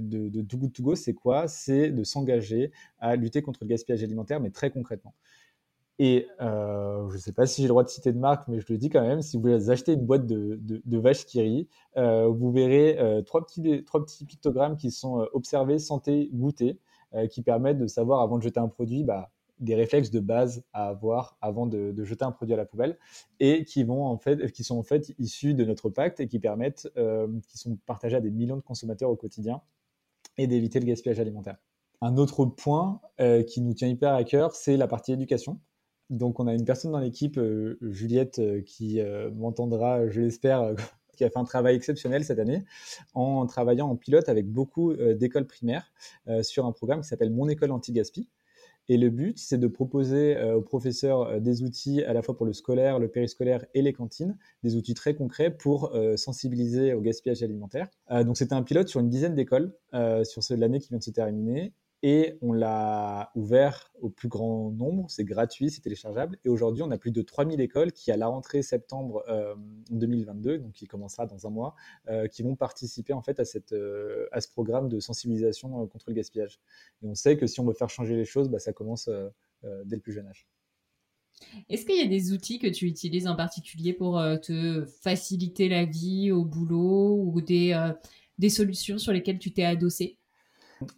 [0.03, 1.49] de Too To Go, c'est quoi?
[1.49, 5.15] C'est de s'engager à lutter contre le gaspillage alimentaire, mais très concrètement.
[5.99, 8.67] Et je ne sais pas si j'ai le droit de citer de marque, mais je
[8.71, 11.69] le dis quand même, si vous acheter une boîte de, de, de vaches qui rit,
[11.97, 16.79] vous verrez trois, petits, trois petits pictogrammes qui sont observés, santé, goûter,
[17.31, 20.89] qui permettent de savoir avant de jeter un produit, bah, des réflexes de base à
[20.89, 22.99] avoir avant de, jeter un produit à la poubelle
[23.41, 26.39] et qui vont en fait, qui sont en fait issus de notre pacte et qui
[26.39, 29.61] permettent, euh, qui sont partagés à des millions de consommateurs au quotidien
[30.37, 31.57] et d'éviter le gaspillage alimentaire.
[32.01, 35.59] Un autre point euh, qui nous tient hyper à cœur, c'est la partie éducation.
[36.11, 39.01] Donc on a une personne dans l'équipe, euh, Juliette, qui
[39.35, 40.75] m'entendra, je l'espère,
[41.17, 42.65] qui a fait un travail exceptionnel cette année
[43.13, 45.93] en travaillant en pilote avec beaucoup d'écoles primaires
[46.43, 48.29] sur un programme qui s'appelle Mon école anti-gaspi
[48.91, 52.37] et le but, c'est de proposer euh, aux professeurs euh, des outils à la fois
[52.37, 56.95] pour le scolaire, le périscolaire et les cantines, des outils très concrets pour euh, sensibiliser
[56.95, 57.89] au gaspillage alimentaire.
[58.25, 59.73] donc c'était un pilote sur une dizaine d'écoles
[60.25, 61.73] sur l'année qui vient de se terminer
[62.03, 66.39] et on l'a ouvert au plus grand nombre, c'est gratuit, c'est téléchargeable.
[66.45, 69.25] Et aujourd'hui, on a plus de 3000 écoles qui, à la rentrée septembre
[69.91, 71.75] 2022, euh, donc qui commencera dans un mois,
[72.09, 76.05] euh, qui vont participer en fait à, cette, euh, à ce programme de sensibilisation contre
[76.09, 76.61] le gaspillage.
[77.03, 79.11] Et on sait que si on veut faire changer les choses, bah, ça commence
[79.85, 80.47] dès le plus jeune âge.
[81.69, 85.85] Est-ce qu'il y a des outils que tu utilises en particulier pour te faciliter la
[85.85, 87.93] vie au boulot ou des,
[88.39, 90.18] des solutions sur lesquelles tu t'es adossé?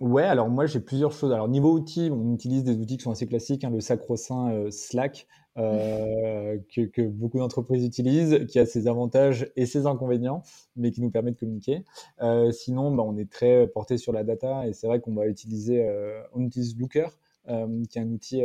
[0.01, 1.33] Ouais, alors moi j'ai plusieurs choses.
[1.33, 4.71] Alors niveau outils, on utilise des outils qui sont assez classiques, hein, le sacro-saint euh,
[4.71, 10.43] Slack, euh, que, beaucoup d'entreprises utilisent, qui a ses avantages et ses inconvénients,
[10.77, 11.85] mais qui nous permet de communiquer.
[12.21, 15.27] Euh, sinon, bah, on est très porté sur la data et c'est vrai qu'on va
[15.27, 15.87] utiliser,
[16.35, 17.09] on utilise Looker,
[17.47, 18.43] qui est un outil,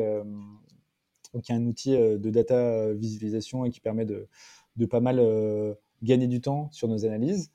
[1.43, 4.27] qui est un outil de data visualisation et qui permet de,
[4.77, 5.19] de pas mal
[6.01, 7.51] gagner du temps sur nos analyses.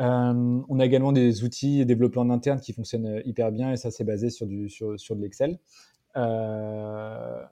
[0.00, 3.76] Euh, on a également des outils développés en interne qui fonctionnent euh, hyper bien et
[3.76, 5.58] ça c'est basé sur, du, sur, sur de l'Excel.
[6.16, 7.42] Euh,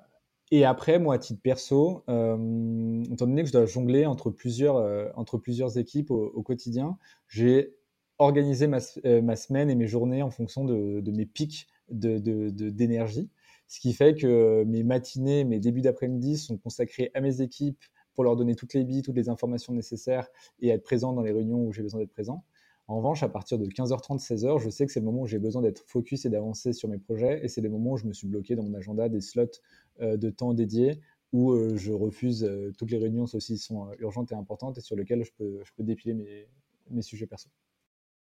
[0.51, 4.77] et après, moi, à titre perso, étant donné que je dois jongler entre plusieurs,
[5.17, 7.75] entre plusieurs équipes au, quotidien, j'ai
[8.19, 8.77] organisé ma,
[9.23, 13.23] ma, semaine et mes journées en fonction de, de mes pics d'énergie.
[13.23, 13.29] De,
[13.67, 17.83] ce qui fait que mes matinées, mes débuts d'après-midi sont consacrés à mes équipes,
[18.15, 20.29] pour leur donner toutes les billes, toutes les informations nécessaires
[20.61, 22.45] et être présent dans les réunions où j'ai besoin d'être présent.
[22.89, 25.39] En revanche, à partir de 15h30, 16h, je sais que c'est le moment où j'ai
[25.39, 27.43] besoin d'être focus et d'avancer sur mes projets.
[27.45, 29.47] Et c'est les moments où je me suis bloqué dans mon agenda des slots
[30.01, 31.01] euh, de temps dédiés
[31.33, 34.83] où euh, je refuse euh, toutes les réunions, sauf si sont urgentes et importantes, et
[34.83, 36.49] sur lesquelles je peux, je peux dépiler mes,
[36.91, 37.49] mes sujets perso.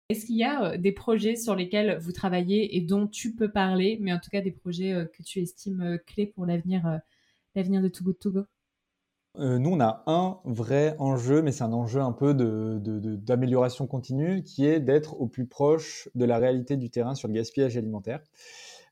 [0.10, 3.98] Est-ce qu'il y a des projets sur lesquels vous travaillez et dont tu peux parler,
[4.02, 7.02] mais en tout cas des projets que tu estimes clés pour l'avenir
[7.56, 8.46] de Too Good
[9.40, 14.44] euh, nous, on a un vrai enjeu, mais c'est un enjeu un peu d'amélioration continue,
[14.44, 18.20] qui est d'être au plus proche de la réalité du terrain sur le gaspillage alimentaire.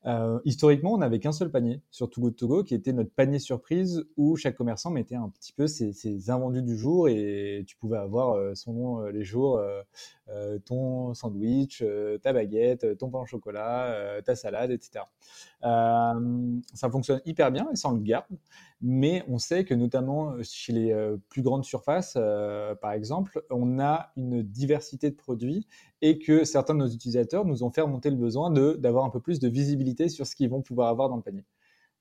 [0.08, 3.12] Euh, historiquement, on n'avait qu'un seul panier sur Too Good To Go, qui était notre
[3.12, 7.77] panier surprise, où chaque commerçant mettait un petit peu ses, invendus du jour et tu
[7.77, 9.62] pouvais avoir euh, son nom les jours,
[10.65, 11.84] ton sandwich,
[12.23, 15.06] ta baguette, ton pain au chocolat, ta salade, etc.
[15.62, 18.25] ça fonctionne hyper bien et ça on le garde
[18.81, 23.43] mais on sait que notamment euh, chez les euh, plus grandes surfaces, euh, par exemple,
[23.51, 25.67] on a une diversité de produits
[26.01, 29.19] et que certains de nos utilisateurs nous ont fait remonter le besoin d'avoir un peu
[29.19, 31.45] plus de visibilité sur ce qu'ils vont pouvoir avoir dans le panier.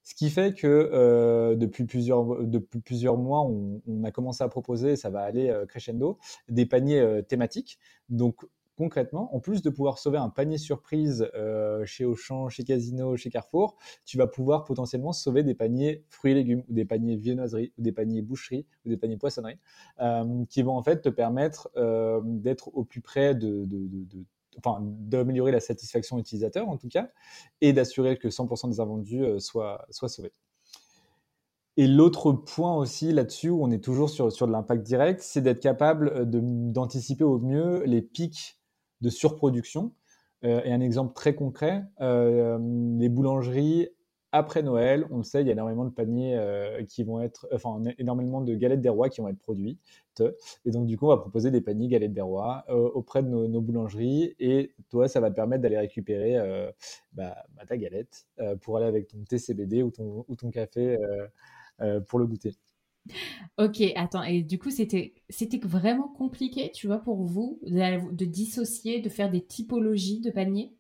[0.03, 4.97] Ce qui fait que depuis, plusieurs, depuis plusieurs mois, on, on, a commencé à proposer,
[4.97, 7.79] ça va aller crescendo, des paniers thématiques.
[8.09, 8.47] Donc
[8.81, 13.29] concrètement, en plus de pouvoir sauver un panier surprise euh, chez Auchan, chez Casino, chez
[13.29, 17.75] Carrefour, tu vas pouvoir potentiellement sauver des paniers fruits et légumes, ou des paniers viennoiseries,
[17.77, 19.59] ou des paniers boucheries, ou des paniers poissonneries,
[20.01, 23.69] euh, qui vont en fait te permettre euh, d'être au plus près de,
[24.57, 27.11] enfin, d'améliorer la satisfaction utilisateur en tout cas,
[27.61, 30.33] et d'assurer que 100% des invendus soient, soient sauvés.
[31.77, 35.43] Et l'autre point aussi là-dessus, où on est toujours sur, sur de l'impact direct, c'est
[35.43, 38.60] d'être capable d'anticiper au mieux les pics
[39.01, 39.93] de surproduction.
[40.45, 42.59] Euh, et un exemple très concret, euh,
[42.99, 43.89] les boulangeries
[44.33, 47.49] après Noël, on le sait, il y a énormément de paniers euh, qui vont être,
[47.53, 49.81] enfin, énormément de galettes des rois qui vont être produites.
[50.65, 53.61] Et donc, du coup, on va proposer des paniers galettes des rois auprès de nos,
[53.61, 54.37] boulangeries.
[54.39, 56.37] Et toi, ça va te permettre d'aller récupérer
[57.13, 58.27] bah, bah, ta galette
[58.61, 60.99] pour aller avec ton TCBD ou ton, ou ton café
[62.07, 62.55] pour le goûter.
[63.59, 65.13] Ok, attends, et du coup, c'était
[65.63, 70.75] vraiment compliqué, tu vois, pour vous, de dissocier, de faire des typologies de paniers?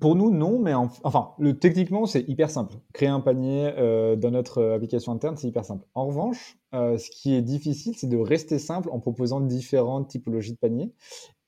[0.00, 2.76] Pour nous, non, mais enfin, le, techniquement, c'est hyper simple.
[2.92, 5.86] Créer un panier euh, dans notre euh, application interne, c'est hyper simple.
[5.94, 10.52] En revanche, euh, ce qui est difficile, c'est de rester simple en proposant différentes typologies
[10.52, 10.92] de paniers.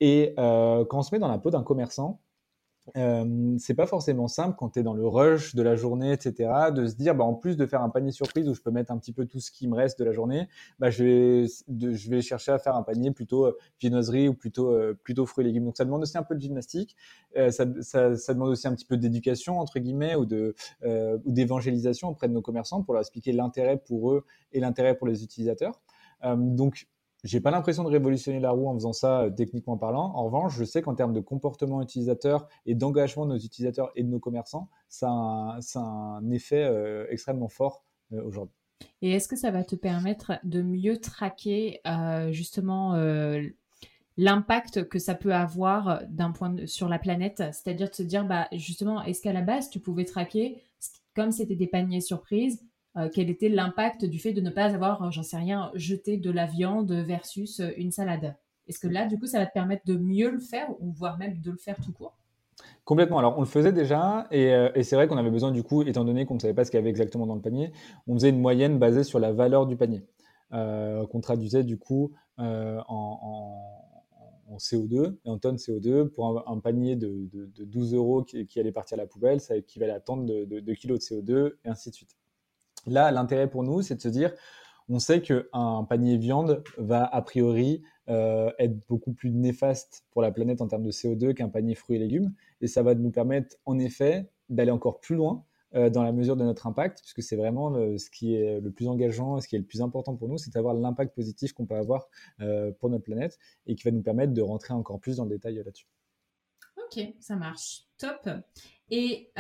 [0.01, 2.21] Et quand on se met dans la peau d'un commerçant,
[2.97, 6.51] euh, c'est pas forcément simple quand tu es dans le rush de la journée, etc.,
[6.75, 8.93] de se dire, bah, en plus de faire un panier surprise où je peux mettre
[8.93, 12.11] un petit peu tout ce qui me reste de la journée, bah, je, vais, je
[12.11, 15.49] vais chercher à faire un panier plutôt euh, viennoiserie ou plutôt, euh, plutôt fruits et
[15.49, 15.65] légumes.
[15.65, 16.97] Donc ça demande aussi un peu de gymnastique,
[17.37, 20.55] euh, ça, ça, ça, demande aussi un petit peu d'éducation, entre guillemets, de
[21.25, 25.07] ou d'évangélisation auprès de nos commerçants pour leur expliquer l'intérêt pour eux et l'intérêt pour
[25.07, 25.81] les utilisateurs.
[26.37, 26.87] donc
[27.25, 30.13] j'ai pas l'impression de révolutionner la roue en faisant ça euh, techniquement parlant.
[30.15, 34.03] En revanche, je sais qu'en termes de comportement utilisateur et d'engagement de nos utilisateurs et
[34.03, 38.55] de nos commerçants, ça a un, effet euh, extrêmement fort euh, aujourd'hui.
[39.01, 41.81] Et est-ce que ça va te permettre de mieux traquer
[42.31, 42.95] justement
[44.19, 47.43] l'impact que ça peut avoir d'un point sur la planète?
[47.53, 50.63] C'est-à-dire de se dire, bah, justement, est-ce qu'à la base, tu pouvais traquer,
[51.15, 52.66] comme c'était des paniers surprises,
[52.97, 56.17] euh, quel était l'impact du fait de ne pas avoir, euh, j'en sais rien, jeté
[56.17, 58.35] de la viande versus euh, une salade?
[58.69, 61.19] Est-ce que là, du coup, ça va te permettre de mieux le faire ou voire
[61.19, 62.17] même de le faire tout court?
[62.85, 63.19] Complètement.
[63.19, 66.25] Alors, on le faisait déjà, et, c'est vrai qu'on avait besoin, du coup, étant donné
[66.25, 67.71] qu'on ne savait pas ce qu'il y avait exactement dans le panier,
[68.07, 70.03] on faisait une moyenne basée sur la valeur du panier,
[70.51, 73.69] qu'on traduisait, du coup, en,
[74.59, 76.09] CO2, en tonnes CO2.
[76.09, 77.29] Pour un, panier de,
[77.61, 80.99] 12 euros qui, allait partir à la poubelle, ça équivalait à tant de, de kilos
[80.99, 82.17] de CO2, et ainsi de suite.
[82.87, 84.33] Là, l'intérêt pour nous, c'est de se dire,
[84.89, 90.31] on sait qu'un panier viande va a priori euh, être beaucoup plus néfaste pour la
[90.31, 92.33] planète en termes de CO2 qu'un panier fruits et légumes.
[92.61, 96.37] Et ça va nous permettre, en effet, d'aller encore plus loin euh, dans la mesure
[96.37, 99.59] de notre impact, puisque c'est vraiment ce qui est le plus engageant, ce qui est
[99.59, 102.07] le plus important pour nous, c'est d'avoir l'impact positif qu'on peut avoir
[102.41, 105.31] euh, pour notre planète et qui va nous permettre de rentrer encore plus dans le
[105.31, 105.89] détail là-dessus.
[106.77, 107.83] Ok, ça marche.
[107.99, 108.29] Top.
[108.91, 109.33] Et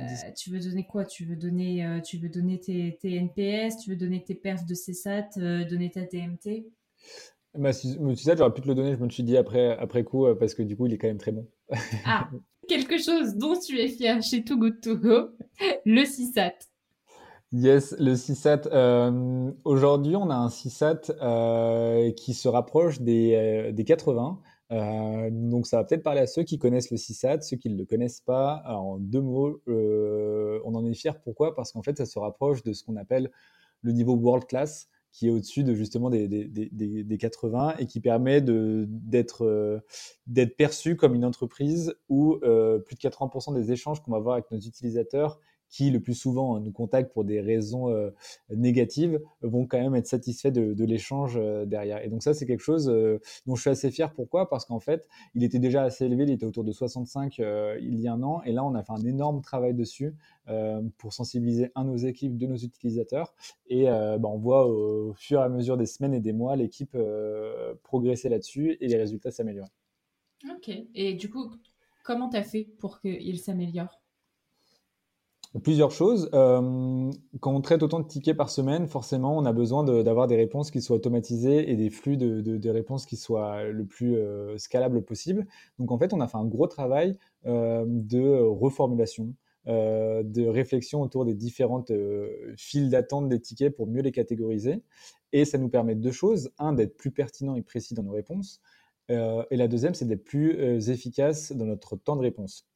[0.00, 1.04] euh, tu veux donner quoi?
[1.04, 4.74] Tu veux donner, euh, tu veux donner tes, NPS, tu veux donner tes perfs de
[4.74, 6.66] CSAT, euh, donner ta TMT
[7.54, 10.54] bah, CSAT, j'aurais pu te le donner, je me suis dit après, après coup, parce
[10.54, 11.48] que du coup, il est quand même très bon.
[12.04, 12.28] ah,
[12.68, 15.30] quelque chose dont tu es fier chez Too Good To Go,
[15.84, 16.54] le CSAT.
[17.50, 18.68] Yes, le CSAT.
[19.64, 24.40] Aujourd'hui, on a un CSAT qui se rapproche des, des 80.
[24.70, 27.76] Euh, donc ça va peut-être parler à ceux qui connaissent le CISAT, ceux qui ne
[27.76, 28.62] le connaissent pas.
[28.64, 31.18] Alors, en deux mots, euh, on en est fier.
[31.20, 31.54] Pourquoi?
[31.54, 33.30] Parce qu'en fait, ça se rapproche de ce qu'on appelle
[33.82, 37.86] le niveau world class, qui est au-dessus de justement des, des, des, des, 80 et
[37.86, 39.80] qui permet d'être euh,
[40.26, 44.50] d'être perçu comme une entreprise où plus de 80% des échanges qu'on va avoir avec
[44.50, 45.40] nos utilisateurs
[45.70, 48.10] qui le plus souvent hein, nous contactent pour des raisons euh,
[48.50, 52.02] négatives, vont quand même être satisfaits de, l'échange euh, derrière.
[52.04, 54.12] Et donc ça, c'est quelque chose euh, dont je suis assez fier.
[54.14, 54.48] Pourquoi?
[54.48, 58.08] Parce qu'en fait, il était déjà assez élevé, il était autour de 65 il y
[58.08, 60.14] a un an, et là, on a fait un énorme travail dessus
[60.96, 63.34] pour sensibiliser un nos équipes, de nos utilisateurs,
[63.68, 66.96] et bah, on voit au fur et à mesure des semaines et des mois l'équipe
[67.82, 69.68] progresser là-dessus et les résultats s'améliorer.
[70.50, 70.70] Ok.
[70.94, 71.50] Et du coup,
[72.04, 74.00] comment tu as fait pour qu'il s'améliore?
[75.62, 76.28] Plusieurs choses.
[76.34, 80.36] Euh, quand on traite autant de tickets par semaine, forcément, on a besoin d'avoir des
[80.36, 85.02] réponses qui soient automatisées et des flux de, réponses qui soient le plus euh, scalable
[85.02, 85.46] possible.
[85.78, 89.34] Donc, en fait, on a fait un gros travail euh, de reformulation,
[89.66, 91.92] de réflexion autour des différentes
[92.56, 94.82] files d'attente des tickets pour mieux les catégoriser.
[95.32, 96.50] Et ça nous permet deux choses.
[96.58, 98.60] Un, d'être plus pertinent et précis dans nos réponses.
[99.08, 102.66] et la deuxième, c'est d'être plus efficace dans notre temps de réponse.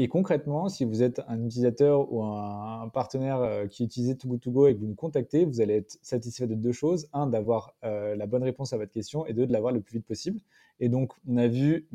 [0.00, 4.74] Et concrètement, si vous êtes un utilisateur ou un, partenaire euh, qui utilise Too et
[4.74, 7.08] que vous nous contactez, vous allez être satisfait de deux choses.
[7.12, 9.98] Un, d'avoir euh, la bonne réponse à votre question et deux, de l'avoir le plus
[9.98, 10.38] vite possible.
[10.78, 11.88] Et donc, on a vu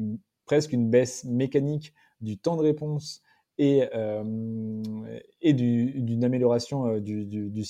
[0.46, 3.22] presque une baisse mécanique du temps de réponse
[3.58, 4.22] et, euh,
[5.42, 7.64] d'une amélioration du, du.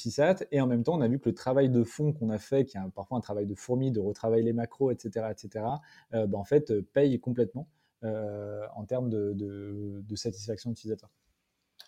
[0.51, 2.65] Et en même temps, on a vu que le travail de fond qu'on a fait,
[2.65, 5.65] qui est parfois un travail de fourmi, de retravailler les macros, etc., etc.,
[6.11, 7.67] bah, en fait, paye complètement.
[8.03, 11.09] Euh, en termes de, satisfaction utilisateur.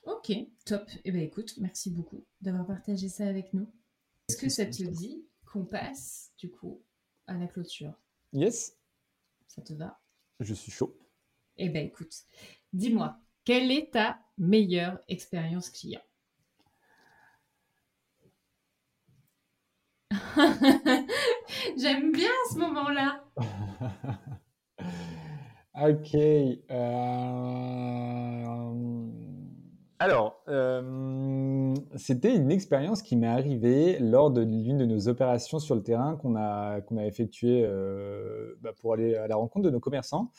[0.06, 0.32] Ok,
[0.66, 0.90] top.
[1.04, 3.68] Eh bien, écoute, merci beaucoup d'avoir partagé ça avec nous.
[4.30, 6.82] Est-ce que ça te dit qu'on passe, du coup,
[7.28, 7.94] à la clôture?
[8.32, 8.78] Yes.
[9.48, 10.00] Ça te va?
[10.40, 10.98] Je suis chaud.
[11.58, 12.14] Eh bien, écoute,
[12.72, 16.02] dis-moi, quelle est ta meilleure expérience client?
[21.78, 23.24] J'aime bien ce moment-là.
[25.82, 26.16] ok.
[26.16, 26.86] Euh,
[29.98, 35.74] alors, euh, c'était une expérience qui m'est arrivée lors de l'une de nos opérations sur
[35.74, 39.72] le terrain qu'on a, qu'on a effectué euh, bah, pour aller à la rencontre de
[39.72, 40.32] nos commerçants.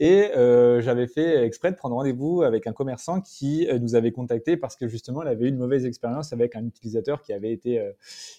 [0.00, 4.10] Et euh, j'avais fait exprès de prendre rendez-vous avec un commerçant qui euh, nous avait
[4.10, 7.52] contacté parce que justement, il avait eu une mauvaise expérience avec un utilisateur qui avait
[7.52, 7.92] été, euh,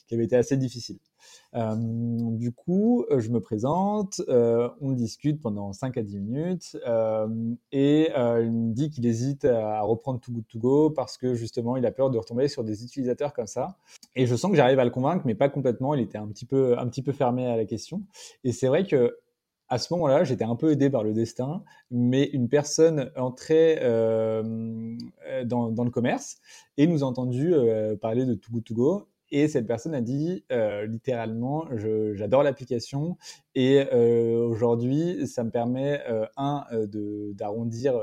[0.08, 0.98] qui avait été assez difficile.
[1.54, 6.78] du coup, je me présente, on discute pendant 5 à 10 minutes
[7.72, 11.78] et il me dit qu'il hésite à reprendre Too Good To Go parce que justement,
[11.78, 13.78] il a peur de retomber sur des utilisateurs comme ça.
[14.16, 15.94] Et je sens que j'arrive à le convaincre, mais pas complètement.
[15.94, 18.02] Il était un petit peu, un petit peu fermé à la question.
[18.44, 19.18] Et c'est vrai que
[19.70, 24.96] à ce moment-là, j'étais un peu aidé par le destin, mais une personne entrait euh,
[25.46, 26.38] dans, le commerce
[26.78, 29.04] et nous a entendu euh, parler de Too Good.
[29.32, 31.66] Et cette personne a dit euh, littéralement,
[32.14, 33.18] j'adore l'application
[33.56, 36.04] et aujourd'hui, ça me permet,
[36.38, 36.66] un,
[37.34, 38.00] d'arrondir,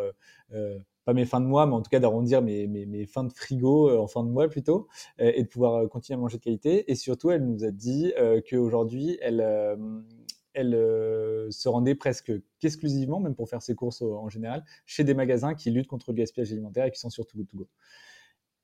[1.04, 3.96] pas mes fins de mois, mais en tout cas d'arrondir mes, mes, fins de frigo
[3.96, 4.88] en fin de mois plutôt,
[5.20, 6.90] et de pouvoir continuer à manger de qualité.
[6.90, 8.12] Et surtout, elle nous a dit
[8.48, 9.40] qu'aujourd'hui, elle
[10.54, 12.32] elle euh, se rendait presque
[12.62, 16.16] exclusivement, même pour faire ses courses en général, chez des magasins qui luttent contre le
[16.16, 17.68] gaspillage alimentaire et qui sont surtout Good To Go.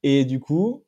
[0.02, 0.84] Et du coup,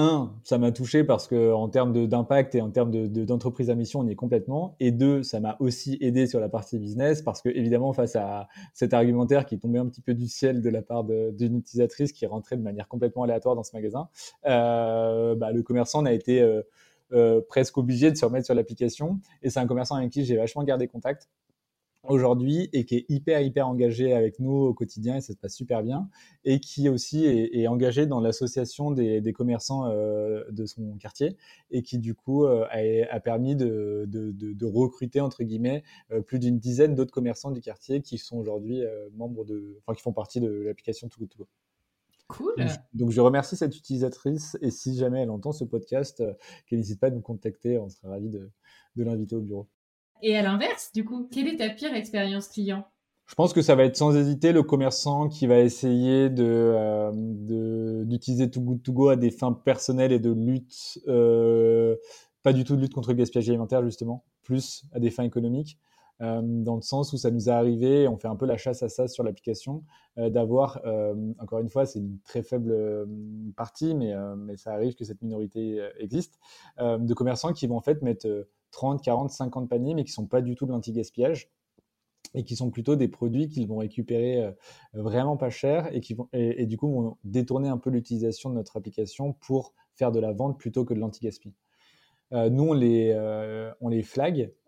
[0.00, 3.74] un, ça m'a touché parce que en termes d'impact et en termes d'entreprise de, à
[3.74, 4.76] mission, on y est complètement.
[4.78, 8.46] Et deux, ça m'a aussi aidé sur la partie business parce que évidemment, face à
[8.74, 12.26] cet argumentaire qui tombait un petit peu du ciel de la part d'une utilisatrice qui
[12.26, 14.08] rentrait de manière complètement aléatoire dans ce magasin,
[14.46, 16.62] euh, bah, le commerçant n'a été euh,
[17.12, 19.20] euh, presque obligé de se remettre sur l'application.
[19.42, 21.28] Et c'est un commerçant avec qui j'ai vachement gardé contact
[22.04, 25.54] aujourd'hui et qui est hyper hyper engagé avec nous au quotidien et ça se passe
[25.54, 26.08] super bien
[26.44, 31.36] et qui aussi est, engagé dans l'association des, commerçants euh, de son quartier
[31.72, 34.08] et qui du coup euh, a, permis de,
[34.64, 35.82] recruter entre guillemets
[36.26, 38.80] plus d'une dizaine d'autres commerçants du quartier qui sont aujourd'hui
[39.14, 41.46] membres de enfin qui font partie de l'application Too Good
[42.28, 42.54] Cool.
[42.92, 46.34] Donc, je remercie cette utilisatrice et si jamais elle entend ce podcast, euh,
[46.66, 48.50] qu'elle n'hésite pas à nous contacter, on serait ravis de,
[48.96, 49.68] l'inviter au bureau.
[50.22, 52.84] Et à l'inverse, du coup, quelle est ta pire expérience client?
[53.26, 58.04] Je pense que ça va être sans hésiter le commerçant qui va essayer de, euh,
[58.04, 61.96] d'utiliser Too Good To Go à des fins personnelles et de lutte, euh,
[62.42, 65.78] pas du tout de lutte contre le gaspillage alimentaire justement, plus à des fins économiques.
[66.20, 68.82] Euh, dans le sens où ça nous est arrivé, on fait un peu la chasse
[68.82, 69.84] à ça sur l'application,
[70.18, 73.06] euh, d'avoir, euh, encore une fois, c'est une très faible
[73.56, 74.14] partie, mais,
[74.56, 76.38] ça arrive que cette minorité existe,
[76.78, 80.40] de commerçants qui vont en fait mettre 30, 40, 50 paniers, mais qui sont pas
[80.40, 81.50] du tout de l'anti-gaspillage
[82.34, 84.52] et qui sont plutôt des produits qu'ils vont récupérer
[84.92, 88.54] vraiment pas cher et qui vont et, du coup vont détourner un peu l'utilisation de
[88.54, 91.54] notre application pour faire de la vente plutôt que de l'anti-gaspi.
[92.32, 93.14] nous, on les,
[93.80, 94.50] on les flag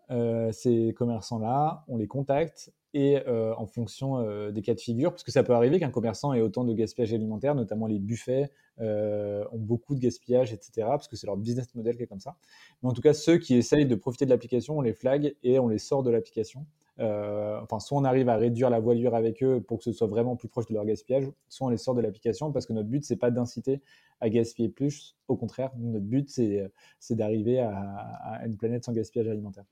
[0.51, 5.23] ces commerçants-là, on les contacte et euh, en fonction euh, des cas de figure, parce
[5.23, 9.59] que ça peut arriver qu'un commerçant ait autant de gaspillage alimentaire, notamment les buffets ont
[9.59, 12.35] beaucoup de gaspillage, etc., parce que c'est leur business model qui est comme ça.
[12.81, 15.59] Mais en tout cas, ceux qui essayent de profiter de l'application, on les flag et
[15.59, 16.65] on les sort de l'application.
[16.97, 20.35] enfin, soit on arrive à réduire la voilure avec eux pour que ce soit vraiment
[20.35, 23.03] plus proche de leur gaspillage, soit on les sort de l'application parce que notre but,
[23.05, 23.81] c'est pas d'inciter
[24.19, 25.15] à gaspiller plus.
[25.27, 29.65] Au contraire, notre but, c'est d'arriver à une planète sans gaspillage alimentaire.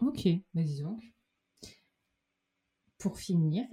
[0.00, 1.00] Ok, vas-y donc.
[2.98, 3.64] Pour finir,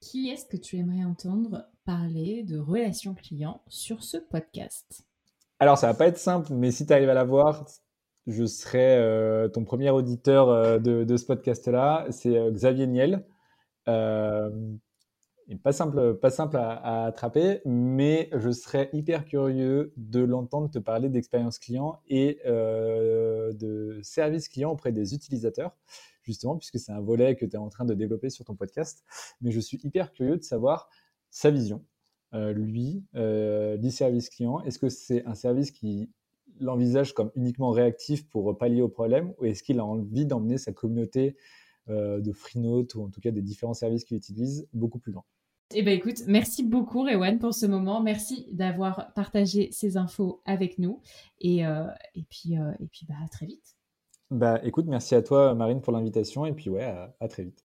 [0.00, 5.02] qui est-ce que tu aimerais entendre parler de relations clients sur ce podcast?
[5.58, 7.66] Alors, ça va pas être simple, mais si tu arrives à la voir,
[8.26, 12.06] je serai euh, ton premier auditeur euh, de, ce podcast-là.
[12.10, 13.24] C'est euh, Xavier Niel
[15.56, 21.08] pas simple, pas simple à, attraper, mais je serais hyper curieux de l'entendre te parler
[21.08, 25.74] d'expérience client et euh, de service client auprès des utilisateurs,
[26.22, 29.04] justement, puisque c'est un volet que tu es en train de développer sur ton podcast.
[29.40, 30.90] Mais je suis hyper curieux de savoir
[31.30, 31.82] sa vision,
[32.34, 34.60] euh, lui, euh, du service client.
[34.64, 36.10] Est-ce que c'est un service qui
[36.60, 40.72] l'envisage comme uniquement réactif pour pallier au problème, ou est-ce qu'il a envie d'emmener sa
[40.72, 41.36] communauté
[41.86, 45.24] de FreeNote ou en tout cas des différents services qu'il utilise beaucoup plus loin?
[45.74, 48.00] Eh bien, écoute, merci beaucoup, Rewan, pour ce moment.
[48.00, 51.02] Merci d'avoir partagé ces infos avec nous.
[51.40, 53.76] Et, euh, et puis, euh, et puis bah, à très vite.
[54.30, 56.46] Bah, écoute, merci à toi, Marine, pour l'invitation.
[56.46, 56.84] Et puis, ouais,
[57.20, 57.64] à très vite.